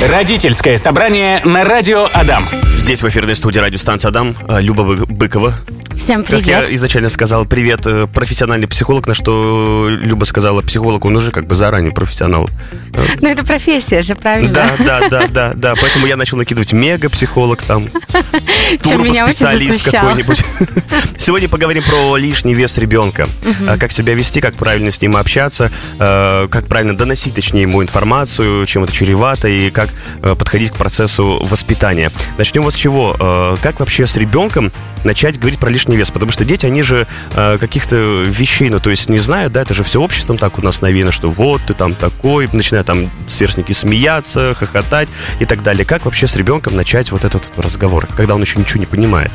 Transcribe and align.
Родительское 0.00 0.76
собрание 0.76 1.40
на 1.44 1.64
радио 1.64 2.06
Адам. 2.14 2.46
Здесь 2.76 3.02
в 3.02 3.08
эфирной 3.08 3.34
студии 3.34 3.58
радиостанция 3.58 4.10
Адам 4.10 4.36
э, 4.48 4.60
Люба 4.60 4.84
Бы- 4.84 5.06
Быкова. 5.06 5.54
Всем 6.02 6.20
Как 6.24 6.28
привет. 6.28 6.46
я 6.46 6.74
изначально 6.74 7.08
сказал, 7.10 7.44
привет, 7.44 7.80
э, 7.86 8.06
профессиональный 8.06 8.66
психолог, 8.66 9.06
на 9.06 9.14
что 9.14 9.88
Люба 9.90 10.24
сказала, 10.24 10.62
психолог, 10.62 11.04
он 11.04 11.16
уже 11.16 11.30
как 11.32 11.46
бы 11.46 11.54
заранее 11.54 11.92
профессионал. 11.92 12.48
Э, 12.94 13.04
Ну, 13.20 13.28
это 13.28 13.44
профессия 13.44 14.00
же, 14.00 14.14
правильно? 14.14 14.52
Да, 14.52 14.70
да, 14.78 15.08
да, 15.10 15.28
да, 15.28 15.52
да. 15.54 15.74
Поэтому 15.80 16.06
я 16.06 16.16
начал 16.16 16.38
накидывать 16.38 16.72
мега-психолог 16.72 17.62
там, 17.62 17.88
Чем 18.88 19.04
меня 19.04 19.26
засмущало. 19.32 20.08
какой-нибудь. 20.08 20.44
Сегодня 21.18 21.48
поговорим 21.48 21.82
про 21.82 22.16
лишний 22.16 22.54
вес 22.54 22.78
ребенка. 22.78 23.26
А, 23.66 23.76
Как 23.76 23.92
себя 23.92 24.14
вести, 24.14 24.40
как 24.40 24.54
правильно 24.56 24.90
с 24.90 25.02
ним 25.02 25.16
общаться, 25.16 25.70
э, 25.98 26.48
как 26.50 26.68
правильно 26.68 26.96
доносить, 26.96 27.34
точнее, 27.34 27.62
ему 27.62 27.82
информацию, 27.82 28.64
чем 28.66 28.84
это 28.84 28.92
чревато, 28.92 29.48
и 29.48 29.70
как 29.70 29.90
э, 30.22 30.34
подходить 30.34 30.70
к 30.70 30.76
процессу 30.76 31.38
воспитания. 31.42 32.10
Начнем 32.38 32.62
вот 32.62 32.72
с 32.72 32.76
чего. 32.76 33.14
Э, 33.18 33.56
Как 33.62 33.80
вообще 33.80 34.06
с 34.06 34.16
ребенком 34.16 34.72
начать 35.04 35.38
говорить 35.38 35.58
про 35.58 35.68
лишний 35.70 35.87
вес? 35.96 36.10
Потому 36.10 36.32
что 36.32 36.44
дети, 36.44 36.66
они 36.66 36.82
же 36.82 37.06
э, 37.32 37.58
каких-то 37.58 37.96
вещей, 37.96 38.70
ну, 38.70 38.80
то 38.80 38.90
есть 38.90 39.08
не 39.08 39.18
знают, 39.18 39.52
да, 39.52 39.62
это 39.62 39.74
же 39.74 39.84
все 39.84 40.00
обществом 40.00 40.38
так 40.38 40.58
у 40.58 40.62
нас 40.62 40.80
навеяно, 40.80 41.12
что 41.12 41.30
вот 41.30 41.62
ты 41.66 41.74
там 41.74 41.94
такой, 41.94 42.48
начинают 42.52 42.86
там 42.86 43.10
сверстники 43.26 43.72
смеяться, 43.72 44.54
хохотать 44.54 45.08
и 45.40 45.44
так 45.44 45.62
далее. 45.62 45.84
Как 45.84 46.04
вообще 46.04 46.26
с 46.26 46.36
ребенком 46.36 46.76
начать 46.76 47.12
вот 47.12 47.24
этот 47.24 47.50
вот 47.54 47.64
разговор, 47.64 48.06
когда 48.16 48.34
он 48.34 48.42
еще 48.42 48.58
ничего 48.58 48.80
не 48.80 48.86
понимает? 48.86 49.30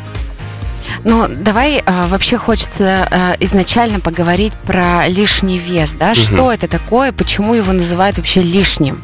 Ну, 1.03 1.27
давай 1.29 1.81
а, 1.85 2.07
вообще 2.07 2.37
хочется 2.37 3.07
а, 3.09 3.35
изначально 3.39 3.99
поговорить 3.99 4.53
про 4.65 5.07
лишний 5.07 5.57
вес, 5.57 5.93
да? 5.93 6.13
Что 6.13 6.51
это 6.51 6.67
такое, 6.67 7.11
почему 7.11 7.53
его 7.53 7.71
называют 7.71 8.17
вообще 8.17 8.41
лишним? 8.41 9.01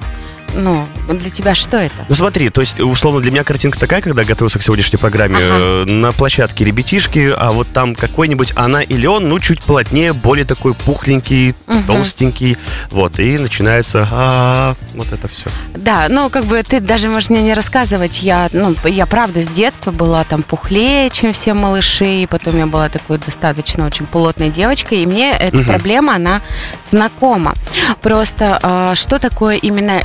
Ну, 0.59 0.85
для 1.07 1.29
тебя 1.29 1.55
что 1.55 1.77
это? 1.77 1.95
Ну 2.07 2.15
смотри, 2.15 2.49
то 2.49 2.61
есть, 2.61 2.79
условно, 2.79 3.21
для 3.21 3.31
меня 3.31 3.43
картинка 3.43 3.79
такая, 3.79 4.01
когда 4.01 4.23
готовился 4.23 4.59
к 4.59 4.63
сегодняшней 4.63 4.97
программе, 4.97 5.37
Ага. 5.37 5.45
э, 5.47 5.85
на 5.85 6.11
площадке 6.11 6.65
ребятишки, 6.65 7.33
а 7.35 7.51
вот 7.51 7.67
там 7.73 7.95
какой-нибудь 7.95 8.53
она 8.55 8.81
или 8.81 9.05
он, 9.05 9.27
ну, 9.29 9.39
чуть 9.39 9.61
плотнее, 9.63 10.13
более 10.13 10.45
такой 10.45 10.73
пухленький, 10.73 11.55
Мгм. 11.67 11.83
толстенький, 11.85 12.57
вот, 12.91 13.19
и 13.19 13.37
начинается, 13.37 14.07
а, 14.11 14.75
вот 14.93 15.11
это 15.11 15.27
все. 15.27 15.49
Да, 15.75 16.07
ну, 16.09 16.29
как 16.29 16.45
бы 16.45 16.61
ты 16.63 16.79
даже 16.79 17.09
можешь 17.09 17.29
мне 17.29 17.41
не 17.41 17.53
рассказывать. 17.53 18.21
Я, 18.21 18.49
ну, 18.51 18.75
я 18.85 19.05
правда 19.05 19.41
с 19.41 19.47
детства 19.47 19.91
была 19.91 20.23
там 20.25 20.43
пухлее, 20.43 21.09
чем 21.09 21.31
все 21.33 21.53
малыши, 21.53 22.23
и 22.23 22.27
потом 22.27 22.57
я 22.57 22.67
была 22.67 22.89
такой 22.89 23.17
достаточно 23.17 23.85
очень 23.85 24.05
плотной 24.05 24.49
девочкой, 24.49 25.03
и 25.03 25.05
мне 25.05 25.31
эта 25.31 25.57
Мгм. 25.57 25.65
проблема, 25.65 26.15
она 26.15 26.41
знакома. 26.83 27.55
Просто 28.01 28.59
а, 28.61 28.95
что 28.95 29.19
такое 29.19 29.55
именно 29.55 30.01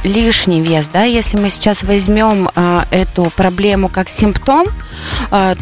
лишний 0.47 0.61
вес, 0.63 0.89
да? 0.93 1.05
Если 1.05 1.39
мы 1.39 1.49
сейчас 1.49 1.83
возьмем 1.83 2.51
а, 2.55 2.85
эту 2.91 3.25
проблему 3.37 3.89
как 3.89 4.11
симптом, 4.11 4.67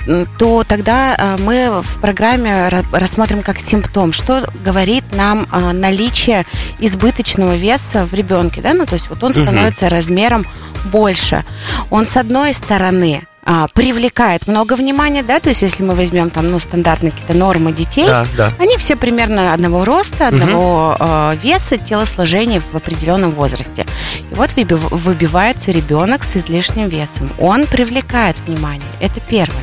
м, 0.06 0.26
то 0.38 0.64
тогда 0.66 1.14
а, 1.16 1.36
мы 1.38 1.82
в 1.82 2.00
программе 2.00 2.50
ра- 2.68 2.84
рассмотрим 2.92 3.42
как 3.42 3.58
симптом, 3.60 4.12
что 4.12 4.42
говорит 4.64 5.04
нам 5.12 5.46
наличие 5.72 6.44
избыточного 6.80 7.54
веса 7.54 8.06
в 8.06 8.12
ребенке, 8.14 8.60
да, 8.60 8.74
ну 8.74 8.84
то 8.86 8.94
есть 8.94 9.08
вот 9.08 9.22
он 9.22 9.32
становится 9.32 9.88
размером 9.88 10.46
больше. 10.86 11.44
Он 11.90 12.04
с 12.06 12.16
одной 12.16 12.52
стороны 12.54 13.22
а, 13.44 13.66
привлекает 13.74 14.46
много 14.46 14.74
внимания, 14.76 15.22
да, 15.22 15.40
то 15.40 15.48
есть 15.48 15.62
если 15.62 15.82
мы 15.82 15.94
возьмем 15.94 16.30
там, 16.30 16.50
ну, 16.50 16.58
стандартные 16.60 17.10
какие-то 17.10 17.34
нормы 17.34 17.72
детей, 17.72 18.06
Да, 18.06 18.24
да. 18.36 18.52
они 18.58 18.76
все 18.76 18.94
примерно 18.96 19.52
одного 19.52 19.84
роста, 19.84 20.28
одного 20.28 20.96
э, 20.98 21.36
веса, 21.42 21.76
телосложения 21.76 22.60
в 22.72 22.76
определенном 22.76 23.32
возрасте. 23.32 23.86
И 24.30 24.34
вот 24.34 24.50
выби- 24.50 24.76
выбивается 24.94 25.70
ребенок 25.72 26.22
с 26.22 26.36
излишним 26.36 26.88
весом. 26.88 27.30
Он 27.40 27.66
привлекает 27.66 28.36
внимание. 28.46 28.82
Это 29.00 29.20
первое. 29.20 29.62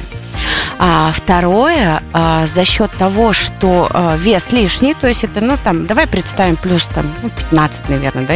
А 0.82 1.12
второе, 1.14 2.02
а, 2.14 2.48
за 2.48 2.64
счет 2.64 2.90
того, 2.92 3.34
что 3.34 3.90
а, 3.92 4.16
вес 4.16 4.52
лишний, 4.52 4.94
то 4.94 5.08
есть 5.08 5.26
это, 5.26 5.42
ну, 5.42 5.58
там, 5.62 5.86
давай 5.86 6.08
представим 6.08 6.56
плюс 6.56 6.86
там, 6.86 7.06
ну, 7.22 7.30
15, 7.30 7.90
наверное, 7.90 8.26
да, 8.26 8.34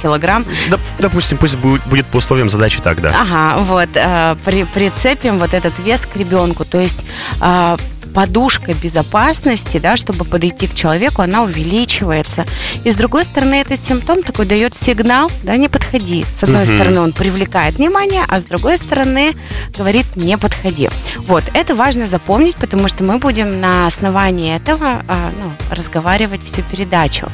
килограмм. 0.00 0.46
Доп- 0.70 0.80
допустим, 1.00 1.38
пусть 1.38 1.56
будет, 1.56 1.84
будет 1.86 2.06
по 2.06 2.18
условиям 2.18 2.48
задачи 2.48 2.80
так, 2.80 3.00
да. 3.00 3.12
Ага, 3.18 3.62
вот, 3.62 3.88
э, 3.94 4.36
при, 4.44 4.62
прицепим 4.62 5.38
вот 5.38 5.54
этот 5.54 5.76
вес 5.80 6.06
к 6.06 6.16
ребенку. 6.16 6.64
То 6.64 6.78
есть 6.78 7.04
э, 7.40 7.76
подушка 8.14 8.74
безопасности, 8.74 9.78
да, 9.78 9.96
чтобы 9.96 10.24
подойти 10.24 10.66
к 10.66 10.74
человеку, 10.74 11.22
она 11.22 11.42
увеличивается. 11.42 12.44
И 12.84 12.90
с 12.90 12.96
другой 12.96 13.24
стороны, 13.24 13.56
этот 13.56 13.80
симптом 13.80 14.22
такой 14.22 14.46
дает 14.46 14.74
сигнал, 14.74 15.30
да, 15.42 15.56
не 15.56 15.68
подходи. 15.68 16.24
С 16.36 16.42
одной 16.42 16.64
Мгм. 16.64 16.74
стороны, 16.74 17.00
он 17.00 17.12
привлекает 17.12 17.78
внимание, 17.78 18.22
а 18.28 18.38
с 18.40 18.44
другой 18.44 18.78
стороны, 18.78 19.34
говорит, 19.76 20.16
не 20.16 20.36
подходи. 20.38 20.90
Вот, 21.18 21.44
это 21.54 21.74
важно 21.74 22.06
запомнить, 22.06 22.56
потому 22.56 22.88
что 22.88 23.04
мы 23.04 23.18
будем 23.18 23.60
на 23.60 23.86
основании 23.86 24.54
этого 24.54 25.02
а, 25.08 25.30
ну, 25.42 25.74
разговаривать 25.74 26.42
всю 26.44 26.62
передачу. 26.62 27.28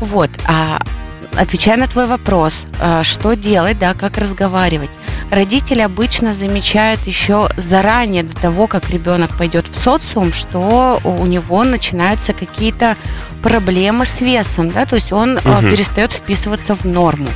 Вот, 0.00 0.30
а, 0.46 0.80
отвечая 1.36 1.76
на 1.76 1.86
твой 1.86 2.06
вопрос, 2.06 2.64
а, 2.80 3.04
что 3.04 3.34
делать, 3.34 3.78
да, 3.78 3.94
как 3.94 4.18
разговаривать. 4.18 4.90
Родители 5.30 5.80
обычно 5.80 6.32
замечают 6.34 7.06
еще 7.06 7.48
заранее 7.56 8.24
до 8.24 8.34
того, 8.34 8.66
как 8.66 8.90
ребенок 8.90 9.30
пойдет 9.38 9.68
в 9.68 9.80
социум, 9.80 10.32
что 10.32 11.00
у 11.04 11.24
него 11.26 11.62
начинаются 11.62 12.32
какие-то 12.32 12.96
проблемы 13.42 14.06
с 14.06 14.20
весом, 14.20 14.70
да, 14.70 14.86
то 14.86 14.96
есть 14.96 15.12
он 15.12 15.34
Мгм. 15.44 15.70
перестает 15.70 16.12
вписываться 16.12 16.74
в 16.74 16.84
норму. 16.84 17.28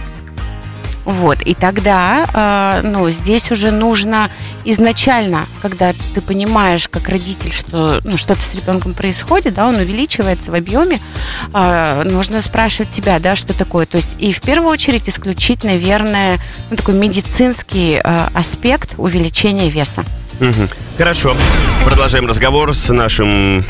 Вот, 1.05 1.41
и 1.43 1.55
тогда, 1.55 2.27
а, 2.33 2.81
ну, 2.83 3.09
здесь 3.11 3.51
уже 3.51 3.71
нужно 3.71 4.31
изначально, 4.65 5.47
когда 5.63 5.93
ты 6.15 6.21
понимаешь, 6.21 6.89
как 6.89 7.09
родитель, 7.09 7.53
что 7.53 8.01
ну, 8.05 8.17
что-то 8.17 8.41
с 8.41 8.55
ребенком 8.55 8.95
происходит, 8.95 9.55
да, 9.55 9.67
он 9.67 9.77
увеличивается 9.77 10.51
в 10.51 10.55
объеме, 10.55 11.01
а, 11.53 12.03
нужно 12.05 12.41
спрашивать 12.41 12.93
себя, 12.93 13.19
да, 13.19 13.37
что 13.37 13.55
такое. 13.55 13.87
То 13.87 13.97
есть 13.97 14.11
и 14.19 14.33
в 14.33 14.41
первую 14.41 14.71
очередь 14.71 15.09
исключить, 15.09 15.65
наверное, 15.65 16.39
ну, 16.71 16.77
такой 16.77 16.95
медицинский 16.95 18.01
а, 18.03 18.31
аспект 18.35 18.95
увеличения 18.97 19.69
веса. 19.69 20.05
Хорошо. 20.99 21.37
Продолжаем 21.85 22.27
разговор 22.27 22.75
с 22.75 22.93
нашим 22.93 23.65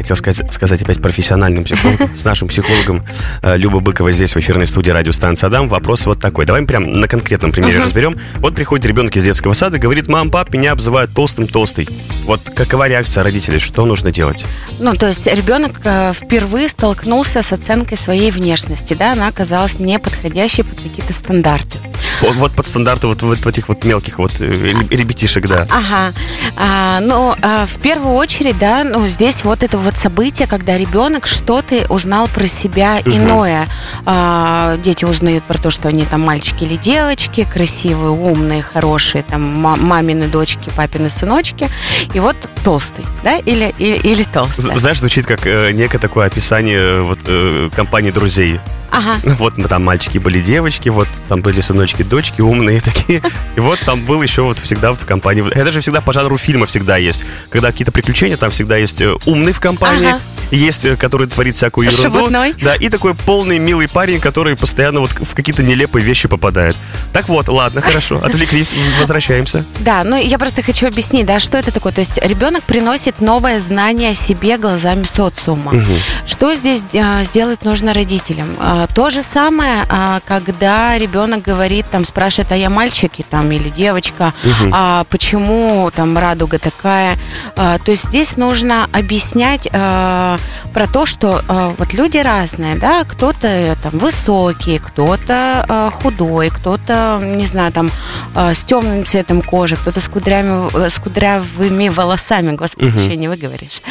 хотел 0.00 0.16
сказать, 0.16 0.52
сказать 0.52 0.82
опять 0.82 1.02
профессиональным 1.02 1.64
психологом, 1.64 2.10
с 2.16 2.24
нашим 2.24 2.48
психологом 2.48 3.04
э, 3.42 3.56
Люба 3.56 3.80
Быкова 3.80 4.12
здесь 4.12 4.34
в 4.34 4.38
эфирной 4.38 4.66
студии 4.66 4.90
радиостанции 4.90 5.46
Адам. 5.46 5.68
Вопрос 5.68 6.06
вот 6.06 6.20
такой. 6.20 6.46
Давай 6.46 6.64
прям 6.64 6.92
на 6.92 7.06
конкретном 7.06 7.52
примере 7.52 7.80
разберем. 7.82 8.16
Вот 8.36 8.54
приходит 8.54 8.86
ребенок 8.86 9.16
из 9.16 9.24
детского 9.24 9.52
сада 9.52 9.78
говорит, 9.78 10.08
мам, 10.08 10.30
пап, 10.30 10.52
меня 10.54 10.72
обзывают 10.72 11.12
толстым-толстый. 11.12 11.88
Вот 12.24 12.40
какова 12.54 12.88
реакция 12.88 13.22
родителей? 13.24 13.58
Что 13.58 13.84
нужно 13.84 14.10
делать? 14.10 14.44
Ну, 14.78 14.94
то 14.94 15.08
есть 15.08 15.26
ребенок 15.26 15.80
э, 15.84 16.12
впервые 16.14 16.68
столкнулся 16.68 17.42
с 17.42 17.52
оценкой 17.52 17.98
своей 17.98 18.30
внешности, 18.30 18.94
да, 18.94 19.12
она 19.12 19.28
оказалась 19.28 19.78
неподходящей 19.78 20.64
под 20.64 20.80
какие-то 20.80 21.12
стандарты. 21.12 21.78
Вот, 22.22 22.54
под 22.54 22.66
стандарты 22.66 23.06
вот, 23.06 23.22
вот 23.22 23.46
этих 23.46 23.68
вот 23.68 23.84
мелких 23.84 24.18
вот 24.18 24.40
э, 24.40 24.44
реб- 24.44 24.90
ребятишек, 24.90 25.46
да. 25.48 25.66
Ага. 25.70 26.12
А, 26.56 27.00
ну, 27.00 27.34
а, 27.42 27.66
в 27.66 27.78
первую 27.80 28.14
очередь, 28.14 28.58
да, 28.58 28.84
ну, 28.84 29.06
здесь 29.08 29.42
вот 29.44 29.62
это 29.62 29.78
вот 29.78 29.94
событие, 29.96 30.46
когда 30.46 30.76
ребенок 30.76 31.26
что-то 31.26 31.86
узнал 31.88 32.28
про 32.28 32.46
себя 32.46 33.00
Мгм. 33.04 33.16
иное. 33.16 33.66
А, 34.06 34.76
дети 34.78 35.04
узнают 35.04 35.44
про 35.44 35.58
то, 35.58 35.70
что 35.70 35.88
они 35.88 36.04
там 36.04 36.20
мальчики 36.20 36.64
или 36.64 36.76
девочки, 36.76 37.44
красивые, 37.50 38.10
умные, 38.10 38.62
хорошие, 38.62 39.22
там, 39.22 39.42
ма- 39.42 39.76
мамины 39.76 40.26
дочки, 40.28 40.70
папины 40.76 41.10
сыночки, 41.10 41.68
и 42.12 42.20
вот 42.20 42.36
толстый, 42.64 43.04
да, 43.24 43.38
или, 43.38 43.74
или 43.78 44.24
толстая. 44.24 44.76
З- 44.76 44.78
Знаешь, 44.80 45.00
звучит 45.00 45.26
как 45.26 45.46
э, 45.46 45.72
некое 45.72 45.98
такое 45.98 46.26
описание 46.26 46.78
э, 46.78 47.00
вот 47.02 47.18
э, 47.26 47.70
компании 47.74 48.10
друзей. 48.10 48.60
Ага. 48.90 49.16
Вот 49.40 49.54
там 49.68 49.84
мальчики 49.84 50.18
были 50.18 50.40
девочки, 50.40 50.88
вот 50.88 51.08
там 51.28 51.40
были 51.40 51.60
сыночки, 51.60 52.02
дочки 52.02 52.40
умные 52.40 52.80
такие. 52.84 53.22
И 53.56 53.60
вот 53.60 53.78
там 53.80 54.04
был 54.04 54.22
еще 54.22 54.42
вот 54.42 54.58
всегда 54.58 54.92
в 54.92 55.04
компании. 55.06 55.44
Это 55.50 55.70
же 55.70 55.80
всегда 55.80 56.00
по 56.00 56.12
жанру 56.12 56.36
фильма 56.36 56.66
всегда 56.66 56.96
есть. 56.96 57.24
Когда 57.50 57.70
какие-то 57.70 57.92
приключения, 57.92 58.36
там 58.36 58.50
всегда 58.50 58.76
есть 58.76 59.00
э, 59.00 59.14
умный 59.26 59.52
в 59.52 59.60
компании, 59.60 60.08
Ага. 60.08 60.20
есть, 60.50 60.84
э, 60.84 60.96
который 60.96 61.26
творит 61.28 61.54
всякую 61.54 61.90
ерунду. 61.90 62.18
Шебутной. 62.18 62.54
Да, 62.60 62.74
и 62.74 62.88
такой 62.88 63.14
полный 63.14 63.58
милый 63.58 63.88
парень, 63.88 64.20
который 64.20 64.56
постоянно 64.56 65.00
вот 65.00 65.12
в 65.12 65.34
какие-то 65.34 65.62
нелепые 65.62 66.04
вещи 66.04 66.28
попадает. 66.28 66.76
Так 67.12 67.28
вот, 67.28 67.48
ладно, 67.48 67.80
хорошо, 67.80 68.20
отвлеклись, 68.24 68.74
возвращаемся. 68.98 69.64
Да, 69.80 70.04
ну 70.04 70.16
я 70.16 70.38
просто 70.38 70.62
хочу 70.62 70.86
объяснить, 70.86 71.26
да, 71.26 71.38
что 71.40 71.56
это 71.58 71.70
такое. 71.72 71.92
То 71.92 72.00
есть 72.00 72.18
ребенок 72.22 72.64
приносит 72.64 73.20
новое 73.20 73.60
знание 73.60 74.10
о 74.10 74.14
себе 74.14 74.58
глазами 74.58 75.04
социума. 75.04 75.72
Мгм. 75.72 75.94
Что 76.26 76.54
здесь 76.54 76.82
э, 76.92 77.24
сделать 77.24 77.64
нужно 77.64 77.92
родителям? 77.94 78.48
Э, 78.80 78.86
то 78.94 79.10
же 79.10 79.22
самое, 79.22 79.84
э, 79.88 80.20
когда 80.24 80.96
ребенок 80.98 81.42
говорит, 81.42 81.86
там, 81.90 82.04
спрашивает, 82.04 82.52
а 82.52 82.56
я 82.56 82.70
мальчик 82.70 83.12
и, 83.18 83.22
там, 83.22 83.50
или 83.50 83.68
девочка, 83.68 84.32
а 84.72 85.04
почему 85.10 85.90
там 85.94 86.16
радуга 86.16 86.58
такая. 86.58 87.16
А, 87.56 87.78
то 87.78 87.90
есть 87.90 88.04
здесь 88.04 88.36
нужно 88.36 88.86
объяснять 88.92 89.68
про 89.70 90.86
то, 90.92 91.06
что 91.06 91.42
вот 91.78 91.92
люди 91.94 92.18
разные, 92.18 92.76
да, 92.76 93.04
кто-то 93.04 93.46
э, 93.46 93.74
там 93.82 93.92
высокий, 93.98 94.78
кто-то 94.78 95.90
худой, 96.02 96.50
кто-то, 96.50 97.18
не 97.22 97.46
знаю, 97.46 97.72
там 97.72 97.90
с 98.34 98.64
темным 98.64 99.04
цветом 99.04 99.42
кожи, 99.42 99.76
кто-то 99.76 100.00
с 100.00 100.08
кудрями, 100.08 100.68
э, 100.76 100.90
с 100.90 100.98
кудрявыми 100.98 101.88
волосами, 101.88 102.56
господи, 102.56 102.88
Мгм. 102.88 102.98
еще 102.98 103.16
не 103.16 103.28
выговоришь. 103.28 103.82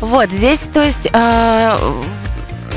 Вот, 0.00 0.30
здесь, 0.30 0.60
то 0.72 0.82
есть, 0.82 1.08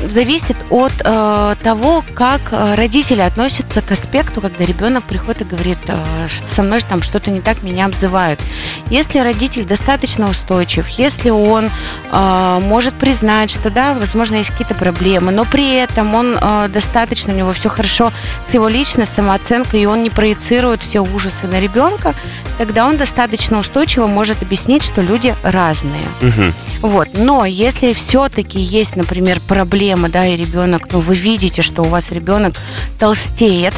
зависит 0.08 0.56
от 0.70 0.92
э, 1.04 1.54
того, 1.62 2.04
как 2.14 2.40
э, 2.52 2.74
родители 2.74 3.20
относятся 3.20 3.82
к 3.82 3.90
аспекту, 3.92 4.40
когда 4.40 4.64
ребенок 4.64 5.04
приходит 5.04 5.42
и 5.42 5.44
говорит, 5.44 5.78
э, 5.86 6.28
со 6.54 6.62
мной 6.62 6.80
там 6.80 7.02
что-то 7.02 7.30
не 7.30 7.40
так, 7.40 7.62
меня 7.62 7.86
обзывают. 7.86 8.40
Если 8.88 9.18
родитель 9.18 9.64
достаточно 9.64 10.28
устойчив, 10.28 10.88
если 10.88 11.30
он 11.30 11.70
э, 12.10 12.60
может 12.62 12.94
признать, 12.94 13.50
что 13.50 13.70
да, 13.70 13.94
возможно, 13.94 14.36
есть 14.36 14.50
какие-то 14.50 14.74
проблемы, 14.74 15.32
но 15.32 15.44
при 15.44 15.76
этом 15.76 16.14
он 16.14 16.36
э, 16.40 16.68
достаточно, 16.68 17.32
у 17.32 17.36
него 17.36 17.52
все 17.52 17.68
хорошо 17.68 18.12
с 18.44 18.54
его 18.54 18.68
личной 18.68 19.06
самооценкой, 19.06 19.82
и 19.82 19.86
он 19.86 20.02
не 20.02 20.10
проецирует 20.10 20.82
все 20.82 21.00
ужасы 21.00 21.46
на 21.46 21.60
ребенка, 21.60 22.14
тогда 22.58 22.86
он 22.86 22.96
достаточно 22.96 23.58
устойчиво 23.58 24.06
может 24.06 24.42
объяснить, 24.42 24.82
что 24.82 25.02
люди 25.02 25.34
разные. 25.42 26.08
Мгм. 26.20 26.54
Вот. 26.80 27.08
Но 27.14 27.44
если 27.44 27.92
все-таки 27.92 28.58
есть, 28.58 28.96
например, 28.96 29.40
проблема, 29.46 30.08
да, 30.08 30.26
и 30.26 30.36
ребенок, 30.36 30.88
ну, 30.92 31.00
вы 31.00 31.14
видите, 31.14 31.62
что 31.62 31.82
у 31.82 31.86
вас 31.86 32.10
ребенок 32.10 32.54
толстеет, 32.98 33.74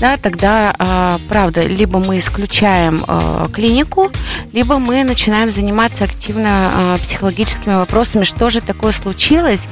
да, 0.00 0.16
тогда, 0.16 0.74
а, 0.78 1.20
правда, 1.28 1.66
либо 1.66 1.98
мы 1.98 2.18
исключаем 2.18 3.04
а, 3.06 3.48
клинику, 3.48 4.10
либо 4.52 4.78
мы 4.78 5.02
начинаем 5.04 5.50
заниматься 5.50 6.04
активно 6.04 6.48
а, 6.48 6.98
психологическими 6.98 7.74
вопросами, 7.74 8.24
что 8.24 8.50
же 8.50 8.60
такое 8.60 8.92
случилось, 8.92 9.68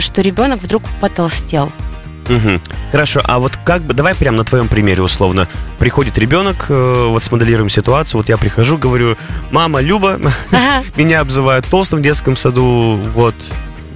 что 0.00 0.20
ребенок 0.22 0.62
вдруг 0.62 0.82
потолстел. 1.00 1.70
Мгм. 2.28 2.60
Хорошо, 2.90 3.20
а 3.24 3.38
вот 3.38 3.52
как 3.64 3.82
бы, 3.82 3.94
давай 3.94 4.14
прямо 4.14 4.38
на 4.38 4.44
твоем 4.44 4.68
примере 4.68 5.02
условно. 5.02 5.48
Приходит 5.78 6.18
ребенок, 6.18 6.66
э, 6.68 7.06
вот 7.08 7.22
смоделируем 7.22 7.68
ситуацию, 7.68 8.18
вот 8.18 8.28
я 8.28 8.36
прихожу, 8.36 8.78
говорю, 8.78 9.16
мама, 9.50 9.80
Люба, 9.80 10.18
меня 10.96 11.20
обзывают 11.20 11.66
толстым 11.66 12.00
в 12.00 12.02
детском 12.02 12.36
саду, 12.36 12.98
вот. 13.14 13.34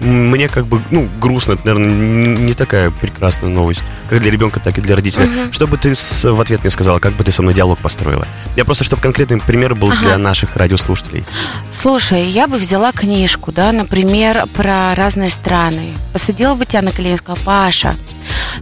Мне 0.00 0.48
как 0.48 0.66
бы, 0.66 0.80
ну, 0.90 1.08
грустно, 1.20 1.52
это, 1.52 1.62
наверное, 1.66 2.36
не 2.36 2.52
такая 2.54 2.90
прекрасная 2.90 3.48
новость, 3.50 3.82
как 4.10 4.20
для 4.20 4.30
ребенка, 4.30 4.60
так 4.60 4.76
и 4.78 4.80
для 4.80 4.94
родителя. 4.96 5.28
Что 5.52 5.66
бы 5.66 5.76
ты 5.78 5.94
с- 5.94 6.24
в 6.30 6.40
ответ 6.40 6.60
мне 6.62 6.70
сказала, 6.70 6.98
как 6.98 7.12
бы 7.14 7.24
ты 7.24 7.32
со 7.32 7.42
мной 7.42 7.54
диалог 7.54 7.78
построила? 7.78 8.26
Я 8.56 8.64
просто, 8.64 8.84
чтобы 8.84 9.00
конкретный 9.02 9.38
пример 9.40 9.74
был 9.74 9.90
Ага. 9.90 10.00
для 10.00 10.18
наших 10.18 10.56
радиослушателей. 10.56 11.24
Слушай, 11.72 12.28
я 12.28 12.46
бы 12.46 12.58
взяла 12.58 12.92
книжку, 12.92 13.52
да, 13.52 13.72
например, 13.72 14.46
про 14.54 14.94
разные 14.94 15.30
страны. 15.30 15.94
Посадила 16.12 16.54
бы 16.54 16.66
тебя 16.66 16.82
на 16.82 16.90
колени 16.92 17.14
и 17.14 17.18
сказала, 17.18 17.38
Паша, 17.44 17.96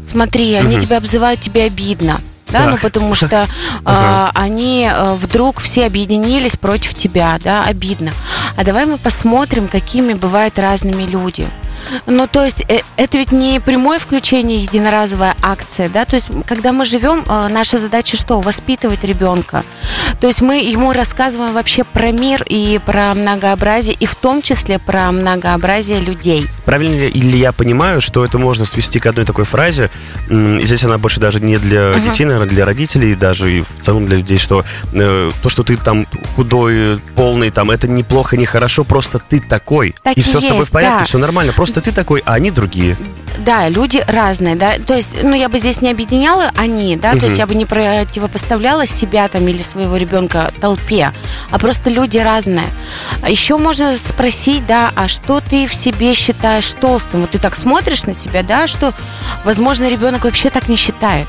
смотри, 0.09 0.55
они 0.55 0.77
Мгм. 0.77 0.81
тебя 0.81 0.97
обзывают, 0.99 1.41
тебе 1.41 1.65
обидно. 1.65 2.21
Да, 2.55 2.71
ну 2.71 2.79
потому 2.79 3.15
что 3.15 3.49
а, 3.85 4.31
они 4.35 4.89
а, 4.91 5.15
вдруг 5.15 5.61
все 5.61 5.87
объединились 5.87 6.57
против 6.57 6.95
тебя, 6.95 7.39
да, 7.43 7.65
обидно. 7.65 8.13
А 8.57 8.65
давай 8.65 8.87
мы 8.87 8.99
посмотрим, 8.99 9.69
какими 9.69 10.15
бывают 10.15 10.59
разными 10.59 11.05
люди. 11.05 11.49
Ну, 12.07 12.27
то 12.27 12.45
есть, 12.45 12.63
э, 12.69 12.81
это 12.97 13.19
ведь 13.19 13.33
не 13.33 13.61
прямое 13.61 13.99
включение, 13.99 14.63
единоразовая 14.63 15.35
акция, 15.43 15.89
да, 15.89 16.05
то 16.05 16.15
есть, 16.17 16.29
когда 16.47 16.73
мы 16.73 16.85
живем, 16.85 17.25
э, 17.27 17.49
наша 17.49 17.79
задача 17.79 18.17
что? 18.17 18.41
Воспитывать 18.41 19.05
ребенка. 19.05 19.65
То 20.21 20.27
есть, 20.27 20.41
мы 20.41 20.59
ему 20.59 20.93
рассказываем 20.93 21.53
вообще 21.55 21.85
про 21.85 22.13
мир 22.13 22.43
и 22.47 22.81
про 22.85 23.15
многообразие, 23.15 23.97
и 23.99 24.07
в 24.07 24.15
том 24.15 24.43
числе 24.43 24.79
про 24.79 25.11
многообразие 25.13 26.01
людей. 26.01 26.47
Правильно 26.65 27.09
ли 27.09 27.39
я 27.39 27.53
понимаю, 27.53 28.01
что 28.01 28.25
это 28.25 28.39
можно 28.39 28.65
свести 28.65 28.99
к 28.99 29.07
одной 29.07 29.25
такой 29.25 29.45
фразе, 29.45 29.91
и 30.29 30.61
здесь 30.65 30.85
она 30.85 30.99
больше 30.99 31.21
даже 31.21 31.41
не 31.41 31.57
для 31.59 31.91
Мгм. 31.93 32.03
детей, 32.03 32.25
наверное, 32.25 32.49
для 32.49 32.65
родителей, 32.65 33.15
даже 33.15 33.59
и 33.59 33.63
в 33.63 33.83
целом 33.83 34.07
для 34.07 34.17
людей, 34.19 34.39
что 34.39 34.65
э, 34.93 35.31
то, 35.43 35.49
что 35.49 35.63
ты 35.63 35.77
там 35.77 36.07
худой, 36.37 36.99
полный, 37.15 37.51
там, 37.51 37.71
это 37.71 37.89
неплохо, 37.89 38.37
не 38.37 38.47
хорошо, 38.47 38.85
просто 38.85 39.19
ты 39.19 39.41
такой. 39.41 39.95
Так 40.03 40.17
и 40.17 40.21
и 40.21 40.23
все 40.23 40.41
с 40.41 40.43
тобой 40.43 40.59
есть, 40.59 40.69
в 40.69 40.73
порядке, 40.73 40.99
да. 41.01 41.05
все 41.05 41.19
нормально, 41.19 41.53
просто 41.53 41.74
ты 41.81 41.93
такой, 41.93 42.23
а 42.25 42.35
они 42.35 42.51
другие. 42.51 42.97
Да, 43.39 43.69
люди 43.69 44.03
разные, 44.07 44.55
да. 44.55 44.75
То 44.87 44.95
есть, 44.95 45.23
ну, 45.23 45.35
я 45.35 45.49
бы 45.49 45.59
здесь 45.59 45.81
не 45.81 45.91
объединяла 45.91 46.51
они, 46.57 46.97
да, 46.97 47.13
то 47.13 47.27
есть 47.27 47.37
я 47.37 47.47
бы 47.47 47.55
не 47.55 47.67
противопоставляла 47.67 48.87
себя 48.87 49.29
там 49.29 49.47
или 49.49 49.63
своего 49.63 49.97
ребенка 49.97 50.53
толпе, 50.61 51.13
а 51.51 51.59
просто 51.59 51.91
люди 51.91 52.19
разные. 52.19 52.69
А 53.23 53.29
Еще 53.29 53.57
можно 53.57 53.97
спросить, 53.97 54.67
да, 54.67 54.93
а 54.95 55.09
что 55.09 55.41
ты 55.41 55.67
в 55.67 55.75
себе 55.75 56.15
считаешь 56.15 56.73
толстым? 56.73 57.23
Вот 57.23 57.31
ты 57.31 57.39
так 57.39 57.57
смотришь 57.57 58.05
на 58.05 58.15
себя, 58.15 58.43
да, 58.43 58.67
что, 58.67 58.95
возможно, 59.45 59.89
ребенок 59.89 60.25
вообще 60.25 60.51
так 60.51 60.69
не 60.69 60.77
считает. 60.77 61.27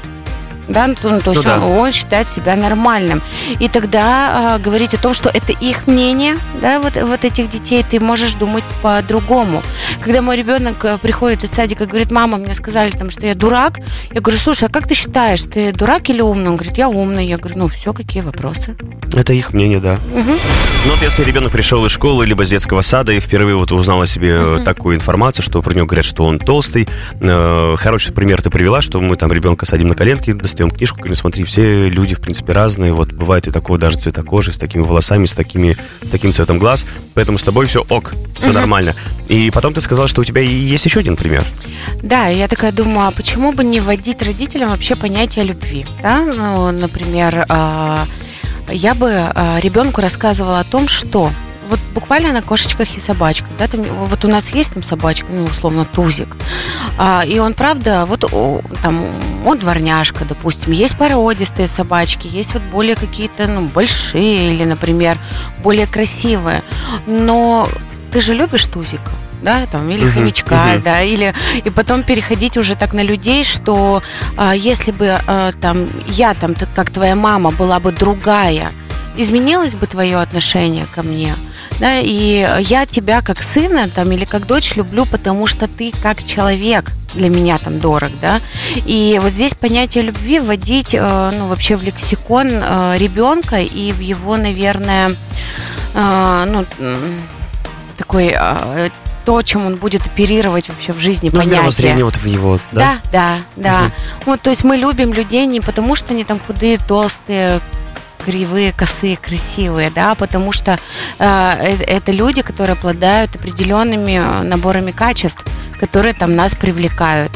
Да, 0.67 0.87
ну, 0.87 0.95
то, 0.95 1.09
ну, 1.09 1.19
то 1.21 1.31
есть 1.31 1.43
Ну 1.43 1.49
да. 1.49 1.59
он, 1.65 1.71
он 1.79 1.91
считает 1.91 2.27
себя 2.29 2.55
нормальным. 2.55 3.21
И 3.59 3.67
тогда 3.69 4.55
а, 4.55 4.59
говорить 4.59 4.93
о 4.93 4.97
том, 4.97 5.13
что 5.13 5.29
это 5.29 5.51
их 5.51 5.87
мнение, 5.87 6.37
да, 6.61 6.79
вот, 6.79 6.93
вот 7.01 7.23
этих 7.23 7.49
детей, 7.49 7.85
ты 7.89 7.99
можешь 7.99 8.33
думать 8.33 8.63
по-другому. 8.81 9.61
Когда 10.01 10.21
мой 10.21 10.37
ребенок 10.37 10.83
э, 10.85 10.97
приходит 11.01 11.43
из 11.43 11.51
садика 11.51 11.83
и 11.83 11.87
говорит, 11.87 12.11
мама, 12.11 12.37
мне 12.37 12.53
сказали, 12.53 12.91
там, 12.91 13.09
что 13.09 13.25
я 13.25 13.35
дурак, 13.35 13.79
я 14.11 14.21
говорю, 14.21 14.39
слушай, 14.39 14.65
а 14.67 14.69
как 14.69 14.87
ты 14.87 14.95
считаешь, 14.95 15.41
ты 15.43 15.71
дурак 15.71 16.09
или 16.09 16.21
умный? 16.21 16.49
Он 16.49 16.55
говорит, 16.55 16.77
я 16.77 16.89
умный. 16.89 17.27
Я 17.27 17.37
говорю, 17.37 17.57
ну 17.59 17.67
все, 17.67 17.93
какие 17.93 18.21
вопросы? 18.21 18.75
Это 19.13 19.33
их 19.33 19.53
мнение, 19.53 19.79
да. 19.79 19.97
Мгм. 20.13 20.31
Ну 20.85 20.91
вот 20.91 21.01
если 21.01 21.23
ребенок 21.23 21.51
пришел 21.51 21.85
из 21.85 21.91
школы, 21.91 22.25
либо 22.25 22.45
с 22.45 22.49
детского 22.49 22.81
сада, 22.81 23.11
и 23.13 23.19
впервые 23.19 23.55
вот 23.55 23.71
узнал 23.71 24.01
о 24.01 24.07
себе 24.07 24.31
э, 24.31 24.55
Мгм. 24.55 24.63
такую 24.63 24.95
информацию, 24.95 25.43
что 25.43 25.61
про 25.61 25.73
него 25.73 25.85
говорят, 25.85 26.05
что 26.05 26.23
он 26.25 26.39
толстый, 26.39 26.87
э, 27.19 27.75
хороший 27.77 28.13
пример 28.13 28.41
ты 28.41 28.49
привела, 28.49 28.81
что 28.81 28.99
мы 29.01 29.15
там 29.15 29.31
ребенка 29.31 29.65
садим 29.65 29.87
на 29.87 29.95
коленки, 29.95 30.31
достаем 30.55 30.71
книжку, 30.71 30.97
говорим, 30.99 31.15
смотри, 31.15 31.43
все 31.43 31.89
люди, 31.89 32.15
в 32.15 32.21
принципе, 32.21 32.53
разные, 32.53 32.93
вот 32.93 33.11
бывает 33.11 33.45
и 33.47 33.51
такого 33.51 33.77
даже 33.77 33.97
цвета 33.97 34.23
кожи, 34.23 34.53
с 34.53 34.57
такими 34.57 34.83
волосами, 34.83 35.25
с, 35.25 35.33
такими, 35.33 35.75
с 36.01 36.09
таким 36.09 36.31
цветом 36.31 36.59
глаз, 36.59 36.85
поэтому 37.13 37.37
с 37.37 37.43
тобой 37.43 37.65
все 37.65 37.85
ок, 37.89 38.13
все 38.37 38.47
Мгм. 38.47 38.55
нормально. 38.55 38.95
И 39.27 39.51
потом 39.51 39.73
ты 39.73 39.81
сказал, 39.81 40.07
что 40.07 40.21
у 40.21 40.23
тебя 40.23 40.41
есть 40.41 40.85
еще 40.85 41.01
один 41.01 41.17
пример. 41.17 41.43
Да, 42.01 42.27
я 42.27 42.47
такая 42.47 42.71
думаю, 42.71 43.09
а 43.09 43.11
почему 43.11 43.51
бы 43.51 43.65
не 43.65 43.81
вводить 43.81 44.21
родителям 44.21 44.69
вообще 44.69 44.95
понятие 44.95 45.43
любви? 45.43 45.85
Да? 46.01 46.21
Ну, 46.21 46.71
например, 46.71 47.45
а, 47.49 48.05
я 48.69 48.95
бы 48.95 49.11
а, 49.11 49.59
ребенку 49.59 49.99
рассказывала 49.99 50.61
о 50.61 50.63
том, 50.63 50.87
что 50.87 51.31
вот 51.69 51.79
буквально 51.93 52.31
на 52.31 52.41
кошечках 52.41 52.95
и 52.95 52.99
собачках, 52.99 53.49
да, 53.57 53.67
там, 53.67 53.81
вот 53.83 54.23
у 54.25 54.27
нас 54.27 54.49
есть 54.49 54.73
там 54.73 54.83
собачка, 54.83 55.27
ну, 55.29 55.45
условно, 55.45 55.85
Тузик, 55.85 56.35
а, 56.97 57.23
и 57.25 57.39
он, 57.39 57.53
правда, 57.53 58.05
вот 58.05 58.23
о, 58.31 58.61
там, 58.81 59.05
он 59.45 59.57
дворняжка, 59.57 60.25
допустим, 60.25 60.71
есть 60.73 60.97
породистые 60.97 61.67
собачки, 61.67 62.27
есть 62.27 62.53
вот 62.53 62.63
более 62.71 62.95
какие-то, 62.95 63.47
ну, 63.47 63.61
большие 63.61 64.53
или, 64.53 64.63
например, 64.63 65.17
более 65.63 65.87
красивые, 65.87 66.63
но 67.07 67.67
ты 68.11 68.21
же 68.21 68.33
любишь 68.33 68.65
Тузика, 68.65 69.11
да, 69.41 69.65
там, 69.71 69.89
или 69.89 70.03
Мгм, 70.05 70.13
хомячка, 70.13 70.55
мгм. 70.73 70.81
да, 70.83 71.01
или 71.01 71.33
и 71.63 71.69
потом 71.69 72.03
переходить 72.03 72.57
уже 72.57 72.75
так 72.75 72.93
на 72.93 73.01
людей, 73.01 73.43
что 73.43 74.01
а, 74.37 74.53
если 74.55 74.91
бы 74.91 75.17
а, 75.27 75.51
там 75.59 75.87
я 76.07 76.33
там 76.33 76.55
как 76.75 76.89
твоя 76.91 77.15
мама 77.15 77.51
была 77.51 77.79
бы 77.79 77.91
другая, 77.91 78.71
изменилось 79.17 79.75
бы 79.75 79.87
твое 79.87 80.17
отношение 80.17 80.85
ко 80.93 81.03
мне, 81.03 81.35
да, 81.79 81.99
и 81.99 82.47
я 82.61 82.85
тебя 82.85 83.21
как 83.21 83.41
сына 83.41 83.89
там 83.89 84.11
или 84.11 84.25
как 84.25 84.45
дочь 84.47 84.75
люблю, 84.75 85.05
потому 85.05 85.47
что 85.47 85.67
ты 85.67 85.91
как 85.91 86.23
человек 86.23 86.91
для 87.13 87.29
меня 87.29 87.57
там 87.57 87.79
дорог, 87.79 88.11
да, 88.21 88.41
и 88.75 89.19
вот 89.21 89.31
здесь 89.31 89.53
понятие 89.55 90.03
любви 90.03 90.39
вводить, 90.39 90.93
э, 90.93 91.31
ну 91.37 91.47
вообще 91.47 91.75
в 91.77 91.83
лексикон 91.83 92.47
э, 92.51 92.95
ребенка 92.97 93.61
и 93.61 93.91
в 93.91 93.99
его, 93.99 94.35
наверное, 94.37 95.15
э, 95.93 96.45
ну 96.47 96.65
такой 97.97 98.35
то, 99.23 99.41
чем 99.41 99.65
он 99.65 99.75
будет 99.77 100.05
оперировать 100.05 100.69
вообще 100.69 100.93
в 100.93 100.99
жизни, 100.99 101.29
Ну, 101.29 101.37
понятие. 101.37 101.55
мировоззрение 101.57 102.05
вот 102.05 102.15
в 102.15 102.25
его, 102.25 102.59
да? 102.71 102.99
Да, 103.11 103.11
да, 103.11 103.37
да. 103.55 103.81
Мгм. 103.81 103.91
Вот, 104.27 104.41
то 104.41 104.51
есть 104.51 104.63
мы 104.63 104.77
любим 104.77 105.13
людей 105.13 105.47
не 105.47 105.61
потому, 105.61 105.95
что 105.95 106.13
они 106.13 106.23
там 106.23 106.39
худые, 106.45 106.77
толстые, 106.77 107.59
кривые, 108.25 108.73
косые, 108.73 109.17
красивые, 109.17 109.91
да, 109.91 110.15
потому 110.15 110.51
что 110.51 110.71
э, 110.71 110.77
э- 111.19 111.83
это 111.83 112.11
люди, 112.11 112.41
которые 112.41 112.73
обладают 112.73 113.35
определенными 113.35 114.17
э, 114.17 114.43
наборами 114.43 114.91
качеств, 114.91 115.45
которые 115.79 116.13
там 116.13 116.35
нас 116.35 116.55
привлекают. 116.55 117.31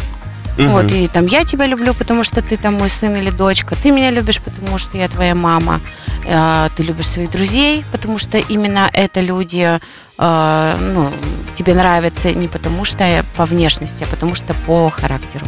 Угу. 0.58 0.68
Вот, 0.68 0.92
и 0.92 1.08
там 1.08 1.28
я 1.28 1.46
тебя 1.46 1.68
люблю, 1.68 1.94
потому 1.94 2.24
что 2.24 2.42
ты 2.42 2.58
там 2.58 2.74
мой 2.74 2.90
сын 2.90 3.16
или 3.16 3.30
дочка, 3.30 3.76
ты 3.76 3.92
меня 3.92 4.12
любишь, 4.12 4.42
потому 4.42 4.78
что 4.78 4.98
я 4.98 5.08
твоя 5.08 5.36
мама, 5.36 5.80
э, 6.26 6.70
ты 6.76 6.84
любишь 6.84 7.08
своих 7.08 7.32
друзей, 7.32 7.86
потому 7.92 8.18
что 8.18 8.38
именно 8.38 8.90
это 8.92 9.22
люди, 9.22 9.80
э, 10.18 10.76
ну, 10.94 11.10
тебе 11.56 11.76
нравятся 11.76 12.32
не 12.34 12.48
потому 12.48 12.84
что 12.84 13.24
по 13.38 13.46
внешности, 13.46 14.04
а 14.04 14.08
потому 14.08 14.36
что 14.36 14.54
по 14.66 14.90
характеру. 14.90 15.46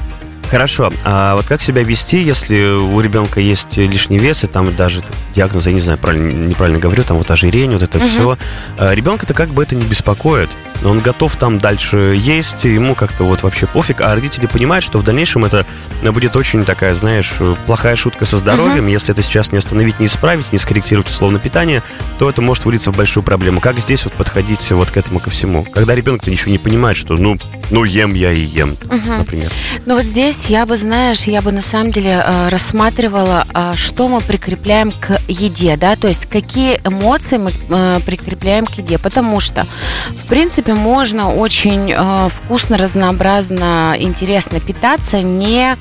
Хорошо. 0.51 0.91
А 1.05 1.37
вот 1.37 1.45
как 1.45 1.61
себя 1.61 1.81
вести, 1.81 2.21
если 2.21 2.61
у 2.73 2.99
ребенка 2.99 3.39
есть 3.39 3.77
лишний 3.77 4.19
вес, 4.19 4.43
и 4.43 4.47
там 4.47 4.75
даже 4.75 5.01
диагноз, 5.33 5.65
я 5.65 5.71
не 5.71 5.79
знаю, 5.79 5.97
правильно, 5.97 6.29
неправильно 6.47 6.77
говорю, 6.77 7.03
там 7.03 7.17
вот 7.17 7.31
ожирение, 7.31 7.77
вот 7.77 7.83
это 7.83 7.97
угу. 7.97 8.07
все. 8.07 8.37
А 8.77 8.93
ребенка-то 8.93 9.33
как 9.33 9.49
бы 9.49 9.63
это 9.63 9.75
не 9.75 9.85
беспокоит 9.85 10.49
он 10.83 10.99
готов 10.99 11.35
там 11.35 11.59
дальше 11.59 12.15
есть, 12.17 12.63
ему 12.63 12.95
как-то 12.95 13.23
вот 13.23 13.43
вообще 13.43 13.67
пофиг, 13.67 14.01
а 14.01 14.13
родители 14.13 14.45
понимают, 14.45 14.83
что 14.83 14.97
в 14.97 15.03
дальнейшем 15.03 15.45
это 15.45 15.65
будет 16.03 16.35
очень 16.35 16.63
такая, 16.63 16.93
знаешь, 16.93 17.33
плохая 17.65 17.95
шутка 17.95 18.25
со 18.25 18.37
здоровьем, 18.37 18.87
uh-huh. 18.87 18.91
если 18.91 19.13
это 19.13 19.21
сейчас 19.21 19.51
не 19.51 19.57
остановить, 19.57 19.99
не 19.99 20.07
исправить, 20.07 20.51
не 20.51 20.57
скорректировать 20.57 21.09
условно 21.09 21.39
питание, 21.39 21.83
то 22.17 22.29
это 22.29 22.41
может 22.41 22.65
вылиться 22.65 22.91
в 22.91 22.97
большую 22.97 23.23
проблему. 23.23 23.59
Как 23.61 23.79
здесь 23.79 24.03
вот 24.05 24.13
подходить 24.13 24.71
вот 24.71 24.89
к 24.89 24.97
этому 24.97 25.19
ко 25.19 25.29
всему? 25.29 25.63
Когда 25.63 25.95
ребенок-то 25.95 26.31
ничего 26.31 26.51
не 26.51 26.57
понимает, 26.57 26.97
что 26.97 27.15
ну, 27.15 27.37
ну 27.69 27.83
ем 27.83 28.13
я 28.13 28.31
и 28.31 28.41
ем, 28.41 28.77
uh-huh. 28.81 29.19
например. 29.19 29.51
Ну 29.85 29.95
вот 29.95 30.05
здесь 30.05 30.40
я 30.49 30.65
бы, 30.65 30.77
знаешь, 30.77 31.23
я 31.23 31.41
бы 31.41 31.51
на 31.51 31.61
самом 31.61 31.91
деле 31.91 32.23
э, 32.23 32.49
рассматривала, 32.49 33.45
э, 33.53 33.73
что 33.75 34.07
мы 34.07 34.21
прикрепляем 34.21 34.91
к 34.91 35.19
еде, 35.27 35.75
да, 35.77 35.95
то 35.95 36.07
есть 36.07 36.25
какие 36.25 36.79
эмоции 36.83 37.37
мы 37.37 37.51
э, 37.51 37.99
прикрепляем 38.05 38.65
к 38.65 38.71
еде, 38.75 38.97
потому 38.97 39.39
что, 39.39 39.67
в 40.09 40.27
принципе, 40.27 40.73
можно 40.73 41.33
очень 41.33 41.93
вкусно, 42.29 42.77
разнообразно, 42.77 43.95
интересно 43.97 44.59
питаться, 44.59 45.21
не 45.21 45.75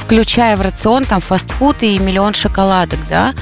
включая 0.00 0.56
в 0.56 0.60
рацион 0.60 1.04
там 1.04 1.20
фастфуд 1.20 1.82
и 1.82 1.98
миллион 1.98 2.34
шоколадок, 2.34 2.98
да. 3.08 3.32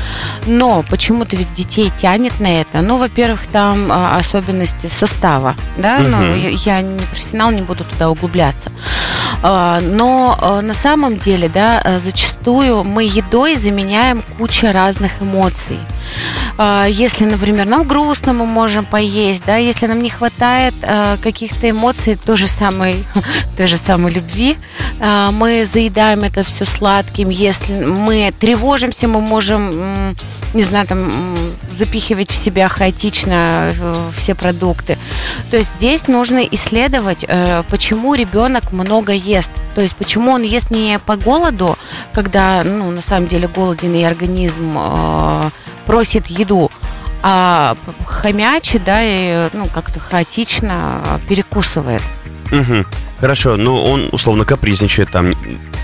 Но 0.47 0.85
почему-то 0.89 1.37
ведь 1.37 1.53
детей 1.55 1.91
тянет 1.99 2.39
на 2.41 2.61
это. 2.61 2.81
Ну, 2.83 2.99
во-первых, 2.99 3.47
там 3.47 3.91
особенности 3.91 4.87
состава, 4.87 5.57
да. 5.79 5.99
Угу. 6.01 6.09
Ну, 6.09 6.35
я, 6.37 6.81
не 6.83 7.01
профессионал, 7.01 7.51
не 7.51 7.63
буду 7.63 7.85
туда 7.85 8.11
углубляться. 8.11 8.71
Но 9.43 10.60
на 10.63 10.75
самом 10.75 11.19
деле, 11.19 11.49
да, 11.49 11.81
э, 11.85 11.99
зачастую 11.99 12.85
мы 12.85 13.05
едой 13.05 13.57
заменяем 13.57 14.23
кучу 14.39 14.71
разных 14.73 15.23
эмоций. 15.23 15.79
А, 16.59 16.87
если, 16.87 17.25
например, 17.25 17.67
нам 17.67 17.87
грустно, 17.87 18.33
мы 18.33 18.47
можем 18.47 18.85
поесть, 18.85 19.45
да, 19.47 19.57
если 19.57 19.87
нам 19.87 20.03
не 20.03 20.11
хватает 20.11 20.75
а, 20.83 21.17
каких-то 21.17 21.71
эмоций 21.71 22.17
той 22.17 22.37
же 22.37 22.49
самой, 22.49 23.05
той 23.57 23.67
же 23.67 23.77
самой 23.77 24.13
любви, 24.13 24.59
а, 25.01 25.31
мы 25.31 25.65
заедаем 25.65 26.21
это 26.21 26.45
все 26.45 26.65
сладким. 26.65 27.31
Если 27.31 27.85
мы 27.85 28.33
тревожимся, 28.39 29.09
мы 29.09 29.21
можем, 29.21 30.15
не 30.53 30.63
знаю, 30.63 30.87
там 30.87 31.35
запихивать 31.71 32.31
в 32.31 32.37
себя 32.37 32.69
хаотично 32.69 33.73
все 34.15 34.35
продукты. 34.35 34.99
То 35.51 35.57
есть 35.57 35.73
здесь 35.77 36.09
нужно 36.09 36.41
исследовать, 36.41 37.25
э, 37.27 37.63
почему 37.71 38.15
ребенок 38.15 38.73
много 38.73 39.13
ест. 39.13 39.51
То 39.75 39.81
есть 39.81 39.97
почему 39.97 40.33
он 40.33 40.43
ест 40.43 40.71
не 40.71 40.99
по 40.99 41.17
голоду, 41.17 41.79
когда, 42.13 42.63
ну, 42.65 42.91
на 42.91 43.01
самом 43.01 43.29
деле 43.29 43.49
голоден 43.49 43.95
и 43.95 44.03
организм 44.03 44.77
просит 45.91 46.29
еду, 46.29 46.71
а 47.21 47.77
хомячит, 48.07 48.85
да, 48.85 49.01
и 49.03 49.49
ну, 49.53 49.67
как-то 49.67 49.99
хаотично 49.99 51.03
перекусывает. 51.29 52.03
Угу. 52.53 52.85
Хорошо, 53.21 53.57
ну 53.57 53.83
он 53.83 54.09
условно 54.13 54.45
капризничает 54.45 55.11
там. 55.11 55.35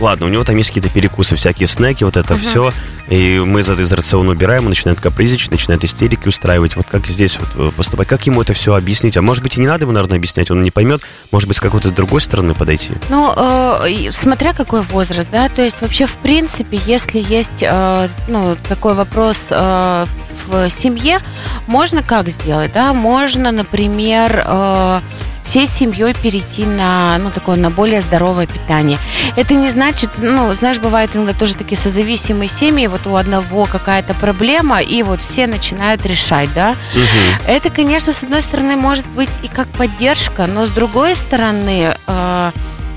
Ладно, 0.00 0.26
у 0.26 0.28
него 0.28 0.42
там 0.44 0.56
есть 0.56 0.70
какие-то 0.70 0.88
перекусы, 0.88 1.36
всякие 1.36 1.66
снеки, 1.66 2.04
вот 2.04 2.16
это 2.16 2.34
uh-huh. 2.34 2.38
все. 2.38 2.72
И 3.08 3.38
мы 3.38 3.60
из, 3.60 3.68
из 3.68 3.92
рациона 3.92 4.32
убираем, 4.32 4.64
он 4.64 4.70
начинает 4.70 5.00
капризничать, 5.00 5.50
начинает 5.50 5.84
истерики 5.84 6.28
устраивать. 6.28 6.76
Вот 6.76 6.86
как 6.86 7.06
здесь 7.06 7.38
вот 7.38 7.48
э, 7.54 7.70
поступать? 7.76 8.08
Как 8.08 8.26
ему 8.26 8.42
это 8.42 8.52
все 8.52 8.74
объяснить? 8.74 9.16
А 9.16 9.22
может 9.22 9.42
быть 9.42 9.56
и 9.56 9.60
не 9.60 9.66
надо 9.66 9.84
ему, 9.84 9.92
наверное, 9.92 10.18
объяснять, 10.18 10.50
он 10.50 10.62
не 10.62 10.70
поймет. 10.70 11.02
Может 11.30 11.48
быть, 11.48 11.56
с 11.56 11.60
какой-то 11.60 11.90
другой 11.90 12.20
стороны 12.20 12.54
подойти? 12.54 12.94
Ну, 13.08 13.32
э, 13.36 14.10
смотря 14.10 14.52
какой 14.52 14.82
возраст, 14.82 15.28
да. 15.30 15.48
То 15.48 15.62
есть 15.62 15.80
вообще, 15.82 16.06
в 16.06 16.14
принципе, 16.14 16.80
если 16.86 17.24
есть 17.26 17.62
э, 17.62 18.08
ну, 18.28 18.56
такой 18.68 18.94
вопрос 18.94 19.46
э, 19.50 20.06
в 20.46 20.70
семье, 20.70 21.18
можно 21.66 22.02
как 22.02 22.28
сделать, 22.28 22.72
да? 22.72 22.92
Можно, 22.92 23.52
например... 23.52 24.42
Э, 24.46 25.00
всей 25.46 25.66
семьей 25.66 26.12
перейти 26.12 26.66
на, 26.66 27.16
ну, 27.18 27.30
такое, 27.30 27.56
на 27.56 27.70
более 27.70 28.02
здоровое 28.02 28.46
питание. 28.46 28.98
Это 29.36 29.54
не 29.54 29.70
значит, 29.70 30.10
ну, 30.18 30.52
знаешь, 30.54 30.78
бывает 30.78 31.10
иногда 31.14 31.32
тоже 31.32 31.54
такие 31.54 31.78
созависимые 31.78 32.48
семьи, 32.48 32.86
вот 32.88 33.06
у 33.06 33.16
одного 33.16 33.64
какая-то 33.64 34.12
проблема, 34.14 34.80
и 34.82 35.02
вот 35.02 35.20
все 35.20 35.46
начинают 35.46 36.04
решать, 36.04 36.52
да. 36.54 36.74
Угу. 36.94 37.50
Это, 37.50 37.70
конечно, 37.70 38.12
с 38.12 38.22
одной 38.22 38.42
стороны, 38.42 38.76
может 38.76 39.06
быть 39.06 39.30
и 39.42 39.48
как 39.48 39.68
поддержка, 39.68 40.46
но 40.46 40.66
с 40.66 40.70
другой 40.70 41.14
стороны, 41.16 41.94
э, 42.06 42.50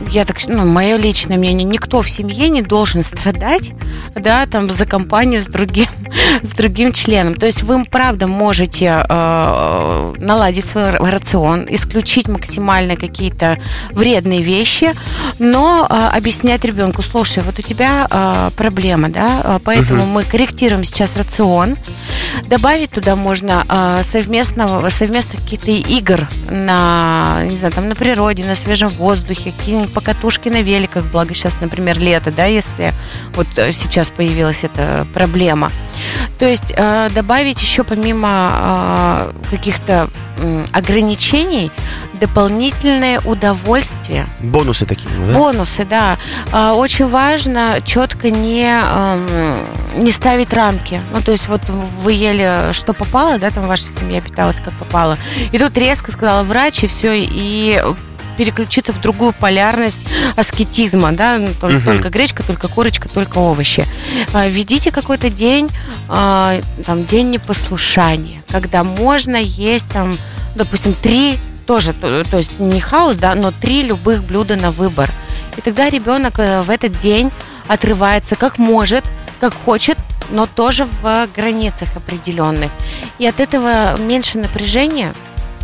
я 0.08 0.26
так, 0.26 0.38
ну, 0.48 0.66
мое 0.66 0.98
личное 0.98 1.38
мнение, 1.38 1.64
никто 1.64 2.02
в 2.02 2.10
семье 2.10 2.50
не 2.50 2.62
должен 2.62 3.04
страдать, 3.04 3.72
да, 4.16 4.46
там, 4.46 4.70
за 4.70 4.86
компанию 4.86 5.42
с 5.42 5.46
другим, 5.46 5.88
с 6.42 6.52
другим 6.52 6.92
членом. 6.92 7.36
То 7.36 7.46
есть 7.46 7.64
вы, 7.64 7.84
правда, 7.86 8.28
можете 8.28 9.06
э, 9.08 10.14
наладить 10.18 10.66
свой 10.66 10.92
рацион, 10.92 11.66
исключить 11.70 12.28
максимально 12.28 12.96
какие-то 12.96 13.58
вредные 13.92 14.42
вещи, 14.42 14.94
но 15.38 15.86
э, 15.90 16.18
объяснять 16.18 16.64
ребенку, 16.64 17.02
слушай, 17.02 17.44
вот 17.44 17.60
у 17.60 17.62
тебя 17.62 18.08
э, 18.10 18.52
проблема, 18.56 19.10
да, 19.10 19.42
э, 19.44 19.60
поэтому 19.64 20.04
угу. 20.04 20.12
мы 20.12 20.24
корректируем 20.24 20.84
сейчас 20.84 21.16
рацион, 21.18 21.78
добавить 22.48 22.92
туда 22.92 23.16
можно 23.16 23.66
э, 23.68 24.04
совместного, 24.04 24.90
совместно 24.90 25.38
каких-то 25.40 25.72
игр 25.72 26.28
на, 26.50 27.44
не 27.44 27.58
знаю, 27.58 27.74
там, 27.74 27.90
на 27.90 27.96
природе, 27.96 28.46
на 28.46 28.56
свежем 28.56 28.90
воздухе, 28.90 29.54
какие-нибудь 29.58 29.89
покатушки 29.90 30.50
на 30.50 30.62
великах, 30.62 31.06
благо 31.06 31.34
сейчас, 31.34 31.54
например, 31.62 32.00
лето, 32.00 32.32
да, 32.32 32.46
если 32.46 32.94
вот 33.34 33.48
э, 33.58 33.72
сейчас 33.72 34.10
появилась 34.10 34.64
эта 34.64 35.06
проблема. 35.14 35.72
То 36.38 36.48
есть 36.48 36.74
э, 36.76 37.10
добавить 37.14 37.62
еще 37.62 37.84
помимо 37.84 38.52
э, 38.54 39.34
каких-то 39.50 40.10
ограничений 40.72 41.70
дополнительное 42.14 43.20
удовольствие. 43.26 44.26
Бонусы 44.40 44.86
такие, 44.86 45.10
да? 45.28 45.38
Бонусы, 45.38 45.86
да. 45.86 46.18
Очень 46.74 47.10
важно 47.10 47.82
четко 47.84 48.30
не, 48.30 48.64
эм, 48.66 49.58
не 49.96 50.12
ставить 50.12 50.54
рамки. 50.54 51.02
Ну, 51.12 51.22
то 51.22 51.32
есть 51.32 51.48
вот 51.48 51.62
вы 51.68 52.14
ели, 52.14 52.72
что 52.74 52.94
попало, 52.94 53.38
да, 53.38 53.50
там 53.50 53.68
ваша 53.68 53.84
семья 53.84 54.22
питалась, 54.22 54.60
как 54.60 54.74
попало. 54.74 55.18
И 55.52 55.58
тут 55.58 55.78
резко 55.78 56.12
сказала 56.12 56.44
врач, 56.44 56.84
и 56.84 56.88
все, 56.88 57.14
и 57.16 57.82
переключиться 58.40 58.94
в 58.94 59.02
другую 59.02 59.34
полярность 59.34 60.00
аскетизма, 60.38 61.12
да, 61.12 61.38
ну, 61.38 61.50
только, 61.60 61.76
угу. 61.76 61.86
только 61.86 62.10
гречка, 62.10 62.42
только 62.42 62.70
курочка, 62.70 63.10
только 63.10 63.38
овощи. 63.38 63.86
А, 64.32 64.48
введите 64.48 64.92
какой-то 64.92 65.30
день, 65.30 65.70
а, 66.08 66.62
там, 66.86 67.04
день 67.04 67.32
непослушания, 67.32 68.42
когда 68.48 68.86
можно 68.86 69.36
есть 69.36 69.90
там, 69.90 70.18
допустим, 70.56 70.94
три 70.94 71.38
тоже, 71.68 71.92
то, 71.92 72.24
то 72.24 72.38
есть 72.38 72.58
не 72.60 72.80
хаос, 72.80 73.18
да, 73.18 73.36
но 73.36 73.52
три 73.52 73.84
любых 73.84 74.24
блюда 74.24 74.56
на 74.56 74.72
выбор. 74.72 75.12
И 75.58 75.62
тогда 75.62 75.90
ребенок 75.90 76.40
э, 76.40 76.62
в 76.62 76.70
этот 76.70 76.98
день 76.98 77.32
отрывается 77.68 78.38
как 78.38 78.58
может, 78.58 79.04
как 79.42 79.54
хочет, 79.54 79.98
но 80.32 80.46
тоже 80.46 80.88
в 81.02 81.28
границах 81.36 81.90
определенных. 81.98 82.72
И 83.18 83.28
от 83.28 83.42
этого 83.42 84.00
меньше 84.00 84.38
напряжения, 84.38 85.14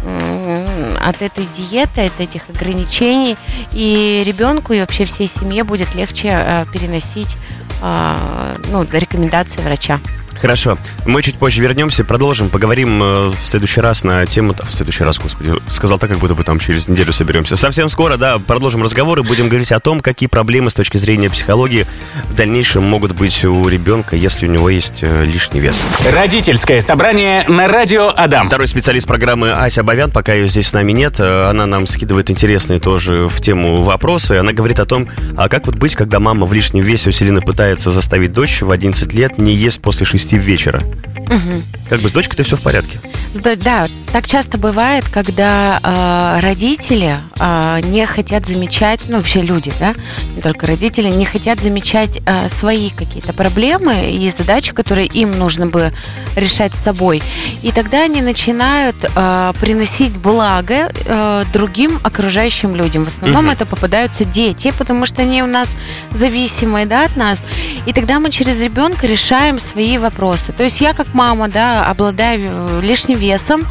от 0.05 1.21
этой 1.21 1.47
диеты, 1.57 2.05
от 2.05 2.19
этих 2.19 2.49
ограничений, 2.49 3.37
и 3.71 4.23
ребенку 4.25 4.73
и 4.73 4.79
вообще 4.79 5.05
всей 5.05 5.27
семье 5.27 5.63
будет 5.63 5.93
легче 5.95 6.29
э, 6.31 6.65
переносить 6.71 7.35
э, 7.81 8.55
ну, 8.71 8.83
рекомендации 8.91 9.61
врача. 9.61 9.99
Хорошо. 10.39 10.77
Мы 11.05 11.21
чуть 11.23 11.35
позже 11.35 11.61
вернемся, 11.61 12.03
продолжим, 12.03 12.49
поговорим 12.49 13.01
э, 13.01 13.27
в 13.29 13.47
следующий 13.47 13.81
раз 13.81 14.03
на 14.03 14.25
тему... 14.25 14.53
В 14.53 14.73
следующий 14.73 15.03
раз, 15.03 15.17
господи, 15.19 15.53
сказал 15.69 15.97
так, 15.97 16.09
как 16.09 16.19
будто 16.19 16.35
бы 16.35 16.43
там 16.43 16.59
через 16.59 16.87
неделю 16.87 17.13
соберемся. 17.13 17.55
Совсем 17.55 17.89
скоро, 17.89 18.17
да, 18.17 18.39
продолжим 18.39 18.83
разговор 18.83 19.19
и 19.19 19.23
будем 19.23 19.47
говорить 19.49 19.71
о 19.71 19.79
том, 19.79 20.01
какие 20.01 20.27
проблемы 20.27 20.69
с 20.69 20.73
точки 20.73 20.97
зрения 20.97 21.29
психологии 21.29 21.85
в 22.25 22.35
дальнейшем 22.35 22.83
могут 22.83 23.13
быть 23.13 23.43
у 23.45 23.67
ребенка, 23.67 24.15
если 24.15 24.47
у 24.47 24.51
него 24.51 24.69
есть 24.69 24.99
э, 25.01 25.25
лишний 25.25 25.59
вес. 25.59 25.81
Родительское 26.13 26.81
собрание 26.81 27.45
на 27.47 27.67
радио 27.67 28.11
Адам. 28.15 28.47
Второй 28.47 28.67
специалист 28.67 29.07
программы 29.07 29.51
Ася 29.51 29.83
Бавян, 29.83 30.11
пока 30.11 30.33
ее 30.33 30.47
здесь 30.47 30.67
с 30.67 30.73
нами 30.73 30.91
нет, 30.91 31.19
э, 31.19 31.49
она 31.49 31.65
нам 31.65 31.87
скидывает 31.87 32.29
интересные 32.29 32.79
тоже 32.79 33.27
в 33.27 33.41
тему 33.41 33.83
вопросы. 33.83 34.33
Она 34.33 34.53
говорит 34.53 34.79
о 34.79 34.85
том, 34.85 35.07
а 35.37 35.49
как 35.49 35.65
вот 35.67 35.75
быть, 35.75 35.95
когда 35.95 36.19
мама 36.19 36.45
в 36.45 36.53
лишнем 36.53 36.83
весе 36.83 37.09
усиленно 37.09 37.41
пытается 37.41 37.91
заставить 37.91 38.33
дочь 38.33 38.61
в 38.61 38.71
11 38.71 39.13
лет 39.13 39.37
не 39.37 39.53
есть 39.53 39.81
после 39.81 40.05
6 40.05 40.24
вечера. 40.33 40.81
Угу. 41.29 41.63
Как 41.89 41.99
бы 41.99 42.09
с 42.09 42.13
дочкой-то 42.13 42.43
все 42.43 42.55
в 42.55 42.61
порядке. 42.61 42.99
Да, 43.33 43.87
так 44.11 44.27
часто 44.27 44.57
бывает, 44.57 45.03
когда 45.09 45.81
э, 45.83 46.39
родители 46.39 47.19
э, 47.37 47.79
не 47.83 48.05
хотят 48.05 48.45
замечать, 48.45 49.01
ну 49.07 49.17
вообще 49.17 49.41
люди, 49.41 49.73
да, 49.77 49.93
не 50.35 50.41
только 50.41 50.67
родители, 50.67 51.09
не 51.09 51.25
хотят 51.25 51.59
замечать 51.59 52.21
э, 52.25 52.47
свои 52.47 52.91
какие-то 52.91 53.33
проблемы 53.33 54.11
и 54.11 54.29
задачи, 54.29 54.73
которые 54.73 55.07
им 55.07 55.31
нужно 55.31 55.67
бы 55.67 55.93
решать 56.37 56.75
с 56.75 56.81
собой. 56.81 57.21
И 57.61 57.73
тогда 57.73 58.03
они 58.03 58.21
начинают 58.21 58.95
э, 59.03 59.53
приносить 59.59 60.13
благо 60.13 60.91
э, 60.93 61.43
другим 61.51 61.99
окружающим 62.01 62.73
людям. 62.73 63.03
В 63.03 63.09
основном 63.09 63.45
угу. 63.45 63.53
это 63.53 63.65
попадаются 63.65 64.23
дети, 64.23 64.71
потому 64.77 65.05
что 65.05 65.23
они 65.23 65.43
у 65.43 65.47
нас 65.47 65.75
зависимые 66.11 66.85
да, 66.85 67.03
от 67.03 67.17
нас. 67.17 67.43
И 67.85 67.91
тогда 67.91 68.21
мы 68.21 68.31
через 68.31 68.59
ребенка 68.61 69.07
решаем 69.07 69.59
свои 69.59 69.97
вопросы. 69.97 70.53
То 70.53 70.63
есть 70.63 70.79
я 70.79 70.93
как 70.93 71.13
мама, 71.13 71.49
да, 71.49 71.74
обладаю 71.83 72.81
лишним 72.81 73.17
весом, 73.17 73.63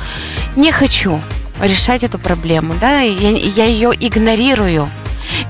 не 0.56 0.73
хочу 0.73 1.20
решать 1.61 2.04
эту 2.04 2.18
проблему, 2.18 2.75
да, 2.80 3.00
я, 3.00 3.30
я 3.30 3.64
ее 3.64 3.92
игнорирую. 3.99 4.88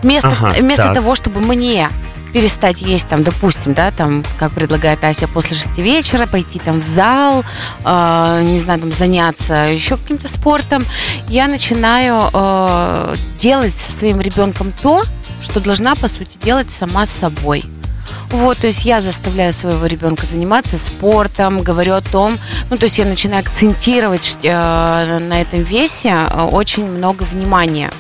Вместо, 0.03 0.29
ага, 0.29 0.55
вместо 0.59 0.95
того, 0.95 1.15
чтобы 1.15 1.41
мне 1.41 1.89
перестать 2.35 2.83
есть 2.83 3.09
там, 3.09 3.23
допустим, 3.23 3.75
да, 3.75 3.93
там, 3.93 4.25
как 4.39 4.53
предлагает 4.53 5.03
Ася, 5.05 5.29
после 5.29 5.57
шести 5.57 5.83
вечера 5.83 6.27
пойти 6.27 6.59
там 6.59 6.81
в 6.81 6.83
зал, 6.83 7.45
э, 7.85 8.41
не 8.43 8.59
знаю, 8.59 8.81
там 8.81 8.93
заняться 8.93 9.55
еще 9.55 9.97
каким-то 9.97 10.29
спортом, 10.29 10.85
я 11.29 11.47
начинаю 11.47 12.31
э, 12.33 13.15
делать 13.39 13.75
со 13.75 13.93
своим 13.93 14.21
ребенком 14.21 14.73
то, 14.83 15.05
что 15.41 15.61
должна, 15.61 15.95
по 15.95 16.09
сути, 16.09 16.37
делать 16.43 16.71
сама 16.71 17.07
с 17.07 17.11
собой. 17.11 17.65
Вот, 18.31 18.59
то 18.59 18.67
есть 18.67 18.85
я 18.85 19.01
заставляю 19.01 19.53
своего 19.53 19.87
ребенка 19.87 20.27
заниматься 20.27 20.79
спортом, 20.79 21.59
говорю 21.59 21.95
о 21.95 22.01
том, 22.01 22.39
ну, 22.71 22.77
то 22.77 22.85
есть 22.85 22.99
я 22.99 23.05
начинаю 23.05 23.41
акцентировать 23.41 24.39
э, 24.43 25.19
на 25.19 25.41
этом 25.41 25.63
весе 25.63 26.27
э, 26.31 26.43
очень 26.43 26.87
много 26.87 27.23
внимания 27.23 27.91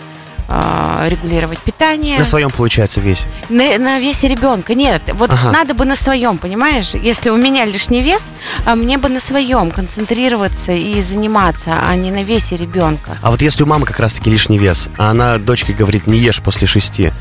э, 0.48 1.08
регулировать 1.08 1.58
питание. 1.58 2.18
На 2.18 2.24
своем, 2.24 2.50
получается, 2.50 3.00
весе? 3.00 3.24
На, 3.48 3.78
на 3.78 3.98
весе 3.98 4.28
ребенка. 4.28 4.74
Нет, 4.74 5.02
вот 5.14 5.30
ага. 5.30 5.50
надо 5.50 5.74
бы 5.74 5.84
на 5.84 5.96
своем, 5.96 6.38
понимаешь? 6.38 6.94
Если 6.94 7.30
у 7.30 7.36
меня 7.36 7.64
лишний 7.64 8.02
вес, 8.02 8.26
а 8.64 8.74
мне 8.74 8.98
бы 8.98 9.08
на 9.08 9.20
своем 9.20 9.70
концентрироваться 9.70 10.72
и 10.72 11.00
заниматься, 11.02 11.78
а 11.86 11.94
не 11.96 12.10
на 12.10 12.22
весе 12.22 12.56
ребенка. 12.56 13.16
А 13.22 13.30
вот 13.30 13.42
если 13.42 13.62
у 13.62 13.66
мамы 13.66 13.86
как 13.86 14.00
раз-таки 14.00 14.30
лишний 14.30 14.58
вес, 14.58 14.88
а 14.96 15.10
она 15.10 15.38
дочке 15.38 15.72
говорит, 15.72 16.06
не 16.06 16.18
ешь 16.18 16.40
после 16.40 16.66
шести, 16.66 17.12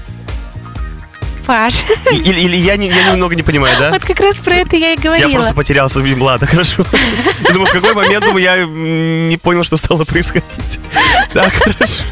Паш. 1.45 1.83
Или, 2.11 2.41
или 2.41 2.55
я, 2.57 2.77
не, 2.77 2.87
я 2.87 3.11
немного 3.11 3.35
не 3.35 3.43
понимаю, 3.43 3.75
да? 3.77 3.91
Вот 3.91 4.03
как 4.03 4.19
раз 4.19 4.37
про 4.37 4.55
это 4.55 4.75
я 4.75 4.93
и 4.93 4.97
говорила. 4.97 5.29
Я 5.29 5.35
просто 5.35 5.53
потерялся. 5.53 5.99
Ладно, 5.99 6.47
хорошо. 6.47 6.85
Я 7.47 7.53
думаю, 7.53 7.67
в 7.67 7.71
какой 7.71 7.93
момент 7.93 8.25
думаю, 8.25 8.43
я 8.43 8.65
не 8.65 9.37
понял, 9.37 9.63
что 9.63 9.77
стало 9.77 10.05
происходить. 10.05 10.79
Так, 11.33 11.53
хорошо. 11.53 12.03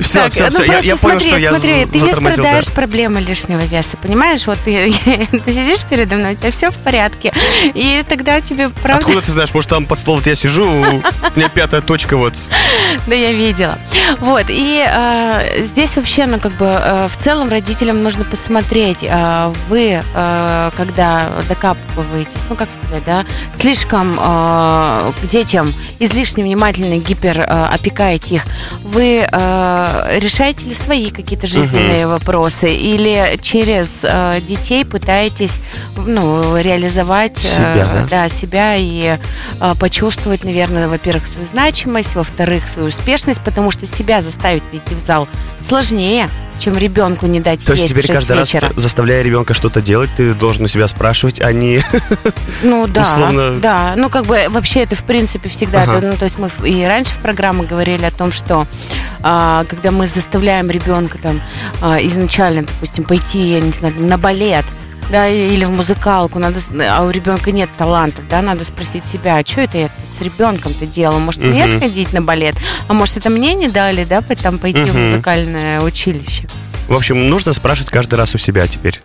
Все, 0.00 0.24
так, 0.24 0.32
все, 0.32 0.44
ну 0.44 0.50
все. 0.50 0.64
Я, 0.64 0.78
я 0.80 0.96
понял, 0.96 1.20
смотри, 1.20 1.28
что 1.28 1.38
я 1.38 1.50
смотри, 1.50 1.86
ты 1.86 1.98
не 1.98 2.12
страдаешь 2.12 2.66
да. 2.66 2.72
проблемой 2.72 3.24
лишнего 3.24 3.60
веса, 3.60 3.96
понимаешь? 3.96 4.46
Вот 4.46 4.58
ты, 4.64 4.92
ты 5.44 5.52
сидишь 5.52 5.84
передо 5.88 6.16
мной, 6.16 6.34
у 6.34 6.36
тебя 6.36 6.50
все 6.50 6.70
в 6.70 6.76
порядке, 6.76 7.32
и 7.74 8.04
тогда 8.08 8.40
тебе 8.40 8.68
правда... 8.68 9.06
Откуда 9.06 9.20
ты 9.22 9.32
знаешь? 9.32 9.54
Может, 9.54 9.70
там 9.70 9.86
под 9.86 9.98
стол 9.98 10.16
вот 10.16 10.26
я 10.26 10.34
сижу, 10.34 10.66
у 10.66 10.74
меня 11.36 11.48
пятая 11.48 11.80
точка 11.80 12.16
вот. 12.16 12.34
Да, 13.06 13.14
я 13.14 13.32
видела. 13.32 13.78
Вот, 14.20 14.46
и 14.48 14.84
э, 14.86 15.62
здесь 15.62 15.96
вообще, 15.96 16.26
ну, 16.26 16.38
как 16.38 16.52
бы, 16.52 16.66
э, 16.66 17.08
в 17.08 17.16
целом 17.22 17.48
родителям 17.48 18.02
нужно 18.02 18.24
посмотреть, 18.24 18.98
э, 19.02 19.52
вы, 19.68 20.02
э, 20.02 20.70
когда 20.76 21.30
докапываетесь, 21.48 22.42
ну, 22.50 22.56
как 22.56 22.68
сказать, 22.84 23.04
да, 23.06 23.24
слишком 23.54 24.18
э, 24.20 25.12
к 25.22 25.28
детям 25.30 25.74
излишне 25.98 26.44
внимательно 26.44 26.98
гипер 26.98 27.40
э, 27.40 27.78
их, 28.30 28.44
вы 28.82 29.26
э, 29.30 29.53
решаете 30.18 30.66
ли 30.66 30.74
свои 30.74 31.10
какие-то 31.10 31.46
жизненные 31.46 32.06
угу. 32.06 32.14
вопросы 32.14 32.72
или 32.72 33.38
через 33.40 34.00
э, 34.02 34.40
детей 34.40 34.84
пытаетесь 34.84 35.60
ну, 35.96 36.56
реализовать 36.56 37.36
себя, 37.36 37.74
э, 37.76 37.84
да? 37.84 38.06
Да, 38.10 38.28
себя 38.28 38.76
и 38.76 39.18
э, 39.60 39.74
почувствовать, 39.78 40.44
наверное, 40.44 40.88
во-первых, 40.88 41.26
свою 41.26 41.46
значимость, 41.46 42.14
во-вторых, 42.14 42.68
свою 42.68 42.88
успешность, 42.88 43.40
потому 43.42 43.70
что 43.70 43.86
себя 43.86 44.20
заставить 44.20 44.62
идти 44.72 44.94
в 44.94 45.00
зал 45.00 45.28
сложнее, 45.60 46.28
чем 46.58 46.76
ребенку 46.76 47.26
не 47.26 47.40
дать 47.40 47.64
То 47.64 47.72
есть 47.72 47.88
теперь 47.88 48.06
каждый 48.06 48.38
вечера. 48.38 48.68
раз, 48.68 48.76
заставляя 48.76 49.22
ребенка 49.22 49.54
что-то 49.54 49.80
делать, 49.80 50.10
ты 50.16 50.34
должен 50.34 50.64
у 50.64 50.68
себя 50.68 50.88
спрашивать, 50.88 51.40
а 51.40 51.52
не 51.52 51.82
Ну 52.62 52.86
да, 52.88 53.02
условно... 53.02 53.58
да. 53.60 53.94
Ну 53.96 54.08
как 54.08 54.26
бы 54.26 54.46
вообще 54.48 54.80
это 54.80 54.96
в 54.96 55.04
принципе 55.04 55.48
всегда. 55.48 55.82
Ага. 55.82 56.00
Ну, 56.00 56.16
то 56.16 56.24
есть 56.24 56.38
мы 56.38 56.50
и 56.64 56.84
раньше 56.84 57.14
в 57.14 57.18
программе 57.18 57.64
говорили 57.64 58.04
о 58.04 58.10
том, 58.10 58.32
что 58.32 58.66
а, 59.22 59.64
когда 59.68 59.90
мы 59.90 60.06
заставляем 60.06 60.70
ребенка 60.70 61.18
там 61.18 61.40
а, 61.80 61.98
изначально, 62.02 62.62
допустим, 62.62 63.04
пойти, 63.04 63.38
я 63.54 63.60
не 63.60 63.72
знаю, 63.72 63.94
на 63.98 64.18
балет, 64.18 64.64
да, 65.10 65.28
или 65.28 65.64
в 65.64 65.70
музыкалку, 65.70 66.38
надо, 66.38 66.60
а 66.90 67.04
у 67.04 67.10
ребенка 67.10 67.52
нет 67.52 67.68
талантов, 67.76 68.24
да, 68.28 68.42
надо 68.42 68.64
спросить 68.64 69.04
себя, 69.04 69.36
а 69.36 69.46
что 69.46 69.62
это 69.62 69.78
я 69.78 69.90
с 70.10 70.20
ребенком-то 70.20 70.86
делала? 70.86 71.18
Может, 71.18 71.42
uh-huh. 71.42 71.50
мне 71.50 71.68
сходить 71.68 72.12
на 72.12 72.22
балет? 72.22 72.56
А 72.88 72.92
может, 72.94 73.16
это 73.16 73.30
мне 73.30 73.54
не 73.54 73.68
дали, 73.68 74.04
да, 74.04 74.20
там 74.22 74.58
пойти 74.58 74.80
uh-huh. 74.80 74.92
в 74.92 74.96
музыкальное 74.96 75.80
училище? 75.80 76.48
В 76.88 76.94
общем, 76.94 77.28
нужно 77.28 77.52
спрашивать 77.52 77.90
каждый 77.90 78.16
раз 78.16 78.34
у 78.34 78.38
себя 78.38 78.66
теперь. 78.66 79.00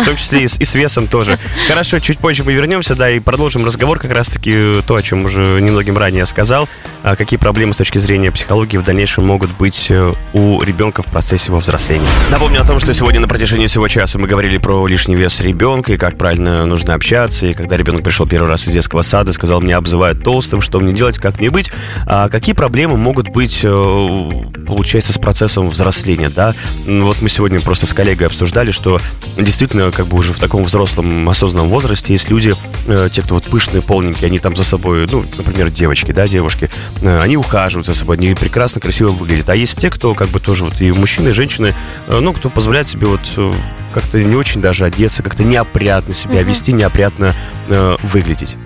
В 0.00 0.04
том 0.04 0.16
числе 0.16 0.44
и 0.44 0.48
с, 0.48 0.56
и 0.58 0.64
с 0.64 0.74
весом 0.74 1.08
тоже. 1.08 1.38
Хорошо, 1.68 1.98
чуть 1.98 2.18
позже 2.18 2.44
мы 2.44 2.52
вернемся, 2.52 2.94
да, 2.94 3.10
и 3.10 3.20
продолжим 3.20 3.64
разговор 3.64 3.98
как 3.98 4.12
раз-таки 4.12 4.76
то, 4.86 4.96
о 4.96 5.02
чем 5.02 5.24
уже 5.24 5.60
немногим 5.60 5.98
ранее 5.98 6.26
сказал. 6.26 6.68
А 7.02 7.16
какие 7.16 7.38
проблемы 7.38 7.74
с 7.74 7.76
точки 7.76 7.98
зрения 7.98 8.30
психологии 8.30 8.78
в 8.78 8.84
дальнейшем 8.84 9.26
могут 9.26 9.50
быть 9.50 9.88
э, 9.90 10.12
у 10.32 10.62
ребенка 10.62 11.02
в 11.02 11.06
процессе 11.06 11.48
его 11.48 11.58
взросления. 11.58 12.06
Напомню 12.30 12.62
о 12.62 12.64
том, 12.64 12.80
что 12.80 12.94
сегодня 12.94 13.20
на 13.20 13.28
протяжении 13.28 13.66
всего 13.66 13.88
часа 13.88 14.18
мы 14.18 14.26
говорили 14.26 14.56
про 14.58 14.86
лишний 14.86 15.14
вес 15.14 15.40
ребенка 15.40 15.92
и 15.92 15.96
как 15.96 16.16
правильно 16.16 16.64
нужно 16.64 16.94
общаться. 16.94 17.46
И 17.46 17.52
когда 17.52 17.76
ребенок 17.76 18.04
пришел 18.04 18.26
первый 18.26 18.48
раз 18.48 18.66
из 18.66 18.72
детского 18.72 19.02
сада, 19.02 19.32
сказал, 19.32 19.60
меня 19.60 19.76
обзывают 19.76 20.22
толстым, 20.24 20.62
что 20.62 20.80
мне 20.80 20.94
делать, 20.94 21.18
как 21.18 21.38
мне 21.38 21.50
быть. 21.50 21.70
А 22.06 22.28
какие 22.28 22.54
проблемы 22.54 22.96
могут 22.96 23.28
быть, 23.28 23.60
э, 23.64 24.30
получается, 24.66 25.12
с 25.12 25.18
процессом 25.18 25.68
взросления, 25.68 26.30
да? 26.30 26.54
Вот 26.86 27.20
мы 27.24 27.30
сегодня 27.30 27.58
просто 27.58 27.86
с 27.86 27.94
коллегой 27.94 28.26
обсуждали, 28.26 28.70
что 28.70 29.00
действительно, 29.38 29.90
как 29.92 30.08
бы 30.08 30.18
уже 30.18 30.34
в 30.34 30.38
таком 30.38 30.62
взрослом, 30.62 31.26
осознанном 31.26 31.70
возрасте 31.70 32.12
есть 32.12 32.28
люди, 32.28 32.54
э, 32.86 33.08
те, 33.10 33.22
кто 33.22 33.36
вот 33.36 33.44
пышные, 33.44 33.80
полненькие, 33.80 34.26
они 34.26 34.38
там 34.38 34.54
за 34.54 34.62
собой, 34.62 35.06
ну, 35.10 35.24
например, 35.38 35.70
девочки, 35.70 36.12
да, 36.12 36.28
девушки, 36.28 36.68
э, 37.00 37.18
они 37.18 37.38
ухаживают 37.38 37.86
за 37.86 37.94
собой, 37.94 38.18
они 38.18 38.34
прекрасно, 38.34 38.82
красиво 38.82 39.12
выглядят. 39.12 39.48
А 39.48 39.56
есть 39.56 39.80
те, 39.80 39.88
кто 39.88 40.14
как 40.14 40.28
бы 40.28 40.38
тоже 40.38 40.64
вот 40.64 40.82
и 40.82 40.92
мужчины, 40.92 41.30
и 41.30 41.32
женщины, 41.32 41.72
э, 42.08 42.20
ну, 42.20 42.34
кто 42.34 42.50
позволяет 42.50 42.88
себе 42.88 43.06
вот 43.06 43.22
э, 43.38 43.52
как-то 43.94 44.22
не 44.22 44.36
очень 44.36 44.60
даже 44.60 44.84
одеться, 44.84 45.22
как-то 45.22 45.44
неопрятно 45.44 46.12
себя 46.12 46.42
mm-hmm. 46.42 46.44
вести, 46.44 46.72
неопрятно 46.72 47.32
э, 47.68 47.96
выглядеть. 48.02 48.58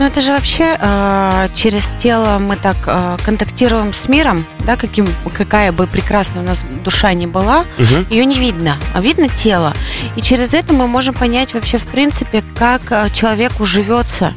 Ну 0.00 0.06
это 0.06 0.22
же 0.22 0.32
вообще 0.32 0.78
э, 0.80 1.48
через 1.54 1.94
тело 1.98 2.38
мы 2.38 2.56
так 2.56 2.76
э, 2.86 3.18
контактируем 3.22 3.92
с 3.92 4.08
миром, 4.08 4.46
да, 4.60 4.76
каким, 4.76 5.06
какая 5.34 5.72
бы 5.72 5.86
прекрасная 5.86 6.42
у 6.42 6.46
нас 6.46 6.64
душа 6.82 7.12
ни 7.12 7.26
была, 7.26 7.66
угу. 7.78 8.06
ее 8.08 8.24
не 8.24 8.36
видно, 8.36 8.78
а 8.94 9.02
видно 9.02 9.28
тело. 9.28 9.74
И 10.16 10.22
через 10.22 10.54
это 10.54 10.72
мы 10.72 10.86
можем 10.86 11.12
понять 11.12 11.52
вообще 11.52 11.76
в 11.76 11.84
принципе, 11.84 12.42
как 12.56 12.80
э, 12.90 13.10
человеку 13.12 13.66
живется. 13.66 14.32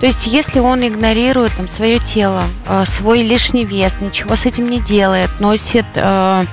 То 0.00 0.04
есть 0.04 0.26
если 0.26 0.58
он 0.58 0.86
игнорирует 0.86 1.52
там 1.56 1.66
свое 1.66 1.98
тело, 1.98 2.42
э, 2.68 2.84
свой 2.84 3.22
лишний 3.22 3.64
вес, 3.64 3.96
ничего 4.02 4.36
с 4.36 4.44
этим 4.44 4.68
не 4.68 4.80
делает, 4.80 5.30
носит 5.40 5.86
э, 5.94 6.44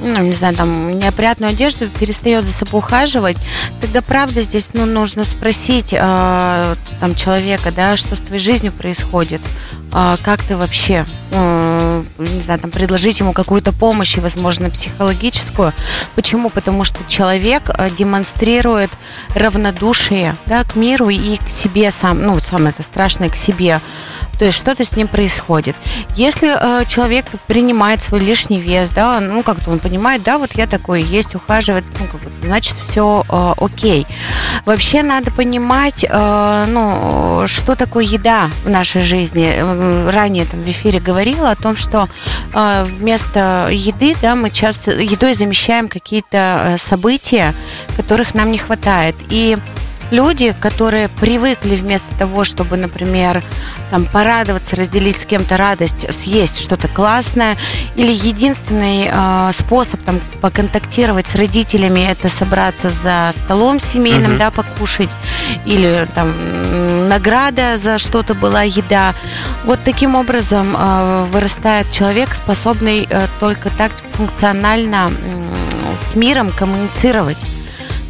ну, 0.00 0.20
не 0.20 0.32
знаю, 0.34 0.54
там, 0.54 0.98
неопрятную 0.98 1.50
одежду, 1.50 1.88
перестает 1.88 2.44
за 2.44 2.52
собой 2.52 2.78
ухаживать, 2.80 3.38
тогда, 3.80 4.02
правда, 4.02 4.42
здесь 4.42 4.70
ну, 4.72 4.86
нужно 4.86 5.24
спросить 5.24 5.92
э, 5.92 6.74
там, 7.04 7.14
человека, 7.14 7.70
да, 7.70 7.98
что 7.98 8.16
с 8.16 8.20
твоей 8.20 8.42
жизнью 8.42 8.72
происходит, 8.72 9.42
э, 9.92 10.16
как 10.22 10.42
ты 10.42 10.56
вообще, 10.56 11.04
э, 11.32 12.02
не 12.16 12.40
знаю, 12.40 12.60
там, 12.60 12.70
предложить 12.70 13.20
ему 13.20 13.34
какую-то 13.34 13.72
помощь, 13.72 14.16
и, 14.16 14.20
возможно, 14.20 14.70
психологическую. 14.70 15.74
Почему? 16.14 16.48
Потому 16.48 16.82
что 16.84 17.00
человек 17.06 17.64
э, 17.68 17.90
демонстрирует 17.90 18.90
равнодушие, 19.34 20.38
да, 20.46 20.64
к 20.64 20.76
миру 20.76 21.10
и 21.10 21.36
к 21.36 21.50
себе 21.50 21.90
сам, 21.90 22.22
ну, 22.22 22.38
самое 22.38 22.70
это 22.70 22.82
страшное, 22.82 23.28
к 23.28 23.36
себе. 23.36 23.82
То 24.38 24.46
есть 24.46 24.58
что-то 24.58 24.84
с 24.84 24.96
ним 24.96 25.08
происходит. 25.08 25.76
Если 26.16 26.48
э, 26.48 26.84
человек 26.86 27.26
принимает 27.46 28.02
свой 28.02 28.20
лишний 28.20 28.58
вес, 28.58 28.90
да, 28.90 29.20
ну 29.20 29.42
как-то 29.42 29.70
он 29.70 29.78
понимает, 29.78 30.22
да, 30.22 30.38
вот 30.38 30.52
я 30.54 30.66
такой 30.66 31.02
есть, 31.02 31.34
ухаживает, 31.34 31.84
ну 32.00 32.06
как 32.06 32.20
бы, 32.20 32.30
значит 32.42 32.76
все 32.88 33.24
э, 33.28 33.52
окей. 33.58 34.06
Вообще 34.64 35.02
надо 35.02 35.30
понимать, 35.30 36.04
э, 36.08 36.64
ну 36.68 36.93
что 37.46 37.74
такое 37.74 38.04
еда 38.04 38.50
в 38.64 38.70
нашей 38.70 39.02
жизни. 39.02 40.10
Ранее 40.10 40.44
там 40.44 40.62
в 40.62 40.68
эфире 40.70 41.00
говорила 41.00 41.50
о 41.50 41.56
том, 41.56 41.76
что 41.76 42.08
э, 42.52 42.84
вместо 42.84 43.68
еды, 43.70 44.14
да, 44.22 44.34
мы 44.34 44.50
часто 44.50 44.92
едой 44.92 45.34
замещаем 45.34 45.88
какие-то 45.88 46.62
э, 46.64 46.78
события, 46.78 47.54
которых 47.96 48.34
нам 48.34 48.50
не 48.50 48.58
хватает. 48.58 49.14
И 49.28 49.56
люди, 50.10 50.54
которые 50.60 51.08
привыкли 51.08 51.76
вместо 51.76 52.12
того, 52.18 52.44
чтобы, 52.44 52.76
например, 52.76 53.42
там, 53.90 54.06
порадоваться, 54.06 54.76
разделить 54.76 55.20
с 55.20 55.24
кем-то 55.24 55.56
радость, 55.56 56.12
съесть 56.12 56.60
что-то 56.60 56.88
классное, 56.88 57.56
или 57.96 58.12
единственный 58.12 59.10
э, 59.10 59.52
способ 59.52 60.00
там, 60.02 60.20
поконтактировать 60.40 61.26
с 61.26 61.34
родителями 61.34 62.00
это 62.00 62.28
собраться 62.28 62.90
за 62.90 63.30
столом 63.32 63.80
семейным, 63.80 64.32
угу. 64.32 64.38
да, 64.38 64.50
покушать, 64.50 65.10
или 65.64 66.06
там 66.14 66.32
награда 67.08 67.78
за 67.78 67.98
что-то 67.98 68.34
была 68.34 68.62
еда. 68.62 69.14
Вот 69.64 69.80
таким 69.84 70.14
образом 70.14 70.74
э, 70.76 71.26
вырастает 71.30 71.90
человек, 71.90 72.34
способный 72.34 73.06
э, 73.08 73.26
только 73.40 73.70
так 73.70 73.92
функционально 74.12 75.10
э, 75.10 75.96
с 75.98 76.14
миром 76.14 76.50
коммуницировать. 76.50 77.38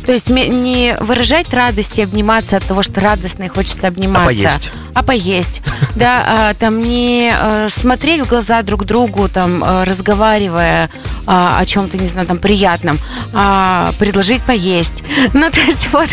То 0.05 0.13
есть 0.13 0.29
не 0.29 0.97
выражать 1.01 1.53
радость 1.53 1.99
и 1.99 2.03
обниматься 2.03 2.57
от 2.57 2.65
того, 2.65 2.83
что 2.83 3.01
радостно 3.01 3.45
и 3.45 3.49
хочется 3.49 3.89
обниматься. 3.89 4.23
А 4.23 4.27
поесть. 4.27 4.73
А 4.95 5.03
поесть. 5.03 5.63
Да, 5.95 6.25
а, 6.27 6.55
там 6.55 6.83
не 6.83 7.33
э, 7.33 7.69
смотреть 7.69 8.23
в 8.23 8.29
глаза 8.29 8.63
друг 8.63 8.85
другу, 8.85 9.29
там, 9.29 9.63
э, 9.63 9.85
разговаривая 9.85 10.91
а, 11.25 11.61
о 11.61 11.65
чем-то, 11.65 11.97
не 11.99 12.09
знаю, 12.09 12.27
там, 12.27 12.39
приятном, 12.39 12.99
а 13.33 13.93
предложить 13.99 14.43
поесть. 14.43 15.05
Ну, 15.33 15.51
то 15.51 15.61
есть 15.61 15.89
вот 15.93 16.09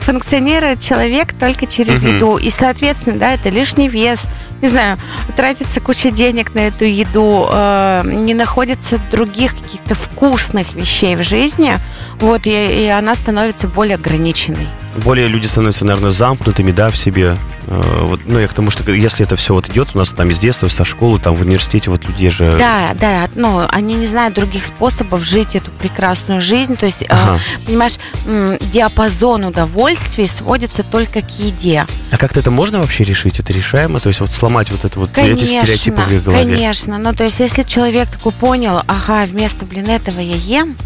функционирует 0.00 0.80
человек 0.80 1.34
только 1.38 1.66
через 1.66 2.02
еду. 2.02 2.38
И, 2.38 2.48
соответственно, 2.50 3.18
да, 3.18 3.34
это 3.34 3.50
лишний 3.50 3.88
вес, 3.88 4.26
не 4.62 4.68
знаю, 4.68 4.98
тратится 5.36 5.80
куча 5.80 6.10
денег 6.10 6.54
на 6.54 6.60
эту 6.60 6.84
еду, 6.84 7.46
э, 7.50 8.02
не 8.04 8.34
находится 8.34 8.98
других 9.10 9.56
каких-то 9.56 9.94
вкусных 9.94 10.74
вещей 10.74 11.16
в 11.16 11.22
жизни, 11.22 11.74
вот, 12.20 12.46
и, 12.46 12.84
и 12.84 12.88
она 12.88 13.14
становится 13.14 13.68
более 13.68 13.94
ограниченной 13.96 14.66
более 14.98 15.26
люди 15.26 15.46
становятся, 15.46 15.84
наверное, 15.84 16.10
замкнутыми, 16.10 16.72
да, 16.72 16.90
в 16.90 16.96
себе. 16.96 17.36
Э, 17.66 18.00
вот, 18.02 18.20
ну, 18.26 18.38
я 18.38 18.48
к 18.48 18.54
тому, 18.54 18.70
что 18.70 18.90
если 18.92 19.24
это 19.24 19.36
все 19.36 19.54
вот 19.54 19.68
идет 19.68 19.88
у 19.94 19.98
нас 19.98 20.10
там 20.10 20.30
из 20.30 20.38
детства, 20.38 20.68
со 20.68 20.84
школы, 20.84 21.18
там 21.18 21.34
в 21.34 21.42
университете, 21.42 21.90
вот 21.90 22.06
люди 22.06 22.28
же... 22.28 22.56
Да, 22.58 22.94
да, 22.98 23.28
ну, 23.34 23.66
они 23.70 23.94
не 23.94 24.06
знают 24.06 24.34
других 24.34 24.64
способов 24.64 25.24
жить 25.24 25.56
эту 25.56 25.70
прекрасную 25.70 26.40
жизнь. 26.40 26.76
То 26.76 26.86
есть, 26.86 27.02
э, 27.02 27.06
ага. 27.08 27.40
понимаешь, 27.66 27.98
диапазон 28.24 29.44
удовольствий 29.44 30.26
сводится 30.26 30.82
только 30.82 31.20
к 31.20 31.30
еде. 31.38 31.86
А 32.10 32.16
как-то 32.16 32.40
это 32.40 32.50
можно 32.50 32.78
вообще 32.78 33.04
решить? 33.04 33.40
Это 33.40 33.52
решаемо? 33.52 34.00
То 34.00 34.08
есть 34.08 34.20
вот 34.20 34.30
сломать 34.30 34.70
вот 34.70 34.84
это 34.84 34.98
вот 34.98 35.10
конечно, 35.10 35.44
эти 35.44 35.44
стереотипы 35.44 36.02
в 36.02 36.12
их 36.12 36.24
голове? 36.24 36.56
Конечно. 36.56 36.98
Ну, 36.98 37.12
то 37.12 37.24
есть 37.24 37.40
если 37.40 37.62
человек 37.62 38.10
такой 38.10 38.32
понял, 38.32 38.82
ага, 38.86 39.26
вместо, 39.26 39.66
блин, 39.66 39.88
этого 39.88 40.20
я 40.20 40.36
ем, 40.36 40.76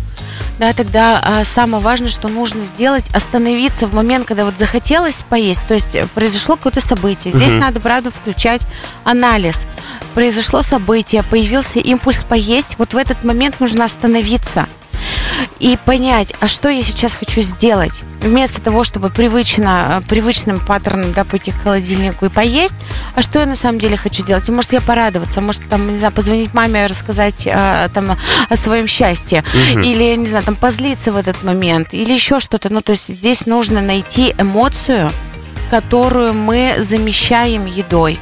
да, 0.59 0.73
тогда 0.73 1.21
а, 1.23 1.45
самое 1.45 1.83
важное, 1.83 2.11
что 2.11 2.29
нужно 2.29 2.65
сделать, 2.65 3.05
остановиться 3.15 3.87
в 3.87 3.95
момент, 3.95 4.27
когда 4.27 4.45
вот 4.45 4.59
захотелось 4.59 5.25
поесть, 5.29 5.67
то 5.67 5.75
есть 5.75 5.97
произошло 6.15 6.57
какое-то 6.57 6.81
событие. 6.81 7.33
Здесь 7.33 7.53
угу. 7.53 7.61
надо, 7.61 7.81
правда, 7.81 8.11
включать 8.11 8.63
анализ. 9.05 9.67
Произошло 10.15 10.63
событие, 10.63 11.23
появился 11.23 11.79
импульс 11.79 12.25
поесть, 12.25 12.77
вот 12.79 12.95
в 12.95 12.97
этот 12.97 13.25
момент 13.25 13.61
нужно 13.61 13.85
остановиться 13.85 14.67
и 15.59 15.79
понять, 15.85 16.35
а 16.41 16.49
что 16.49 16.69
я 16.69 16.83
сейчас 16.83 17.15
хочу 17.15 17.41
сделать. 17.41 18.03
Вместо 18.21 18.61
того, 18.61 18.85
чтобы 18.85 19.11
привычно, 19.11 20.01
э, 20.03 20.09
привычным 20.09 20.61
паттерном 20.61 21.13
да, 21.13 21.25
пойти 21.25 21.51
к 21.51 21.63
холодильнику 21.63 22.27
и 22.27 22.29
поесть, 22.29 22.77
а 23.15 23.23
что 23.23 23.41
я 23.41 23.47
на 23.47 23.57
самом 23.57 23.79
деле 23.79 23.97
хочу 23.97 24.23
сделать? 24.23 24.49
И 24.49 24.53
может 24.53 24.73
я 24.73 24.81
порадоваться, 24.81 25.41
может 25.41 25.69
там, 25.69 25.91
не 25.91 25.99
знаю, 25.99 26.13
позвонить 26.13 26.55
маме, 26.55 26.87
рассказать 26.87 27.47
а, 27.47 27.89
там 27.89 28.17
о 28.49 28.57
своем 28.57 28.87
счастье, 28.87 29.45
угу. 29.53 29.81
или, 29.81 30.15
не 30.17 30.27
знаю, 30.27 30.45
там 30.45 30.55
позлиться 30.55 31.13
в 31.13 31.17
этот 31.17 31.43
момент, 31.43 31.95
или 31.95 32.13
еще 32.13 32.41
что-то. 32.41 32.73
Ну, 32.73 32.81
то 32.81 32.91
есть 32.91 33.09
здесь 33.09 33.47
нужно 33.47 33.81
найти 33.81 34.35
эмоцию, 34.39 35.11
которую 35.71 36.35
мы 36.35 36.77
замещаем 36.79 37.67
едой. 37.67 38.19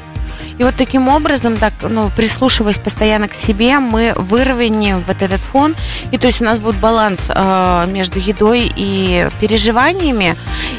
И 0.61 0.63
вот 0.63 0.75
таким 0.75 1.09
образом, 1.09 1.57
так, 1.57 1.73
ну, 1.81 2.11
прислушиваясь 2.15 2.77
постоянно 2.77 3.29
к 3.29 3.35
себе, 3.35 3.79
мы 3.79 4.13
выровняем 4.15 5.03
вот 5.07 5.23
этот 5.23 5.41
фон. 5.41 5.75
И 6.11 6.19
то 6.19 6.27
есть 6.27 6.43
у 6.43 6.45
нас 6.45 6.59
будет 6.59 6.77
баланс 6.77 7.25
э, 7.31 7.87
между 7.91 8.19
едой 8.19 8.71
и 8.77 9.27
переживаниями. 9.41 10.37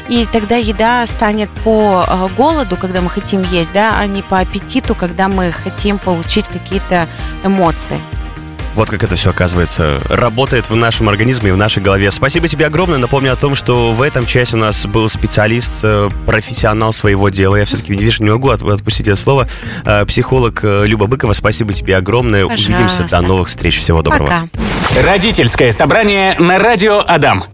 И 0.08 0.24
тогда 0.32 0.54
еда 0.54 1.04
станет 1.08 1.50
по 1.64 2.06
э, 2.06 2.28
голоду, 2.36 2.76
когда 2.76 3.00
мы 3.00 3.10
хотим 3.10 3.42
есть, 3.50 3.72
да, 3.72 3.98
а 3.98 4.06
не 4.06 4.22
по 4.22 4.38
аппетиту, 4.38 4.94
когда 4.94 5.26
мы 5.26 5.50
хотим 5.50 5.98
получить 5.98 6.46
какие-то 6.46 7.08
эмоции. 7.42 8.00
Вот 8.74 8.88
как 8.88 9.04
это 9.04 9.16
все, 9.16 9.30
оказывается, 9.30 10.00
работает 10.08 10.70
в 10.70 10.74
нашем 10.74 11.08
организме 11.08 11.50
и 11.50 11.52
в 11.52 11.56
нашей 11.56 11.82
голове. 11.82 12.10
Спасибо 12.10 12.48
тебе 12.48 12.66
огромное. 12.66 12.98
Напомню 12.98 13.32
о 13.32 13.36
том, 13.36 13.54
что 13.54 13.92
в 13.92 14.00
этом 14.00 14.24
части 14.24 14.54
у 14.54 14.58
нас 14.58 14.86
был 14.86 15.08
специалист, 15.08 15.72
э, 15.82 16.08
профессионал 16.26 16.92
своего 16.92 17.28
дела. 17.28 17.56
Я 17.56 17.64
все-таки, 17.66 17.92
видишь, 17.92 18.20
не 18.20 18.30
могу 18.30 18.48
отпустить 18.48 19.08
это 19.08 19.16
слово. 19.16 19.46
Э, 19.84 20.06
психолог 20.06 20.60
э, 20.64 20.86
Люба 20.86 21.06
Быкова. 21.06 21.34
Спасибо 21.34 21.72
тебе 21.72 21.96
огромное. 21.96 22.46
Пожалуйста. 22.46 22.72
Увидимся. 22.72 23.08
До 23.10 23.20
новых 23.20 23.48
встреч. 23.48 23.78
Всего 23.78 24.02
доброго. 24.02 24.48
Пока. 24.50 25.02
Родительское 25.06 25.70
собрание 25.72 26.36
на 26.38 26.58
радио 26.58 27.02
Адам. 27.06 27.51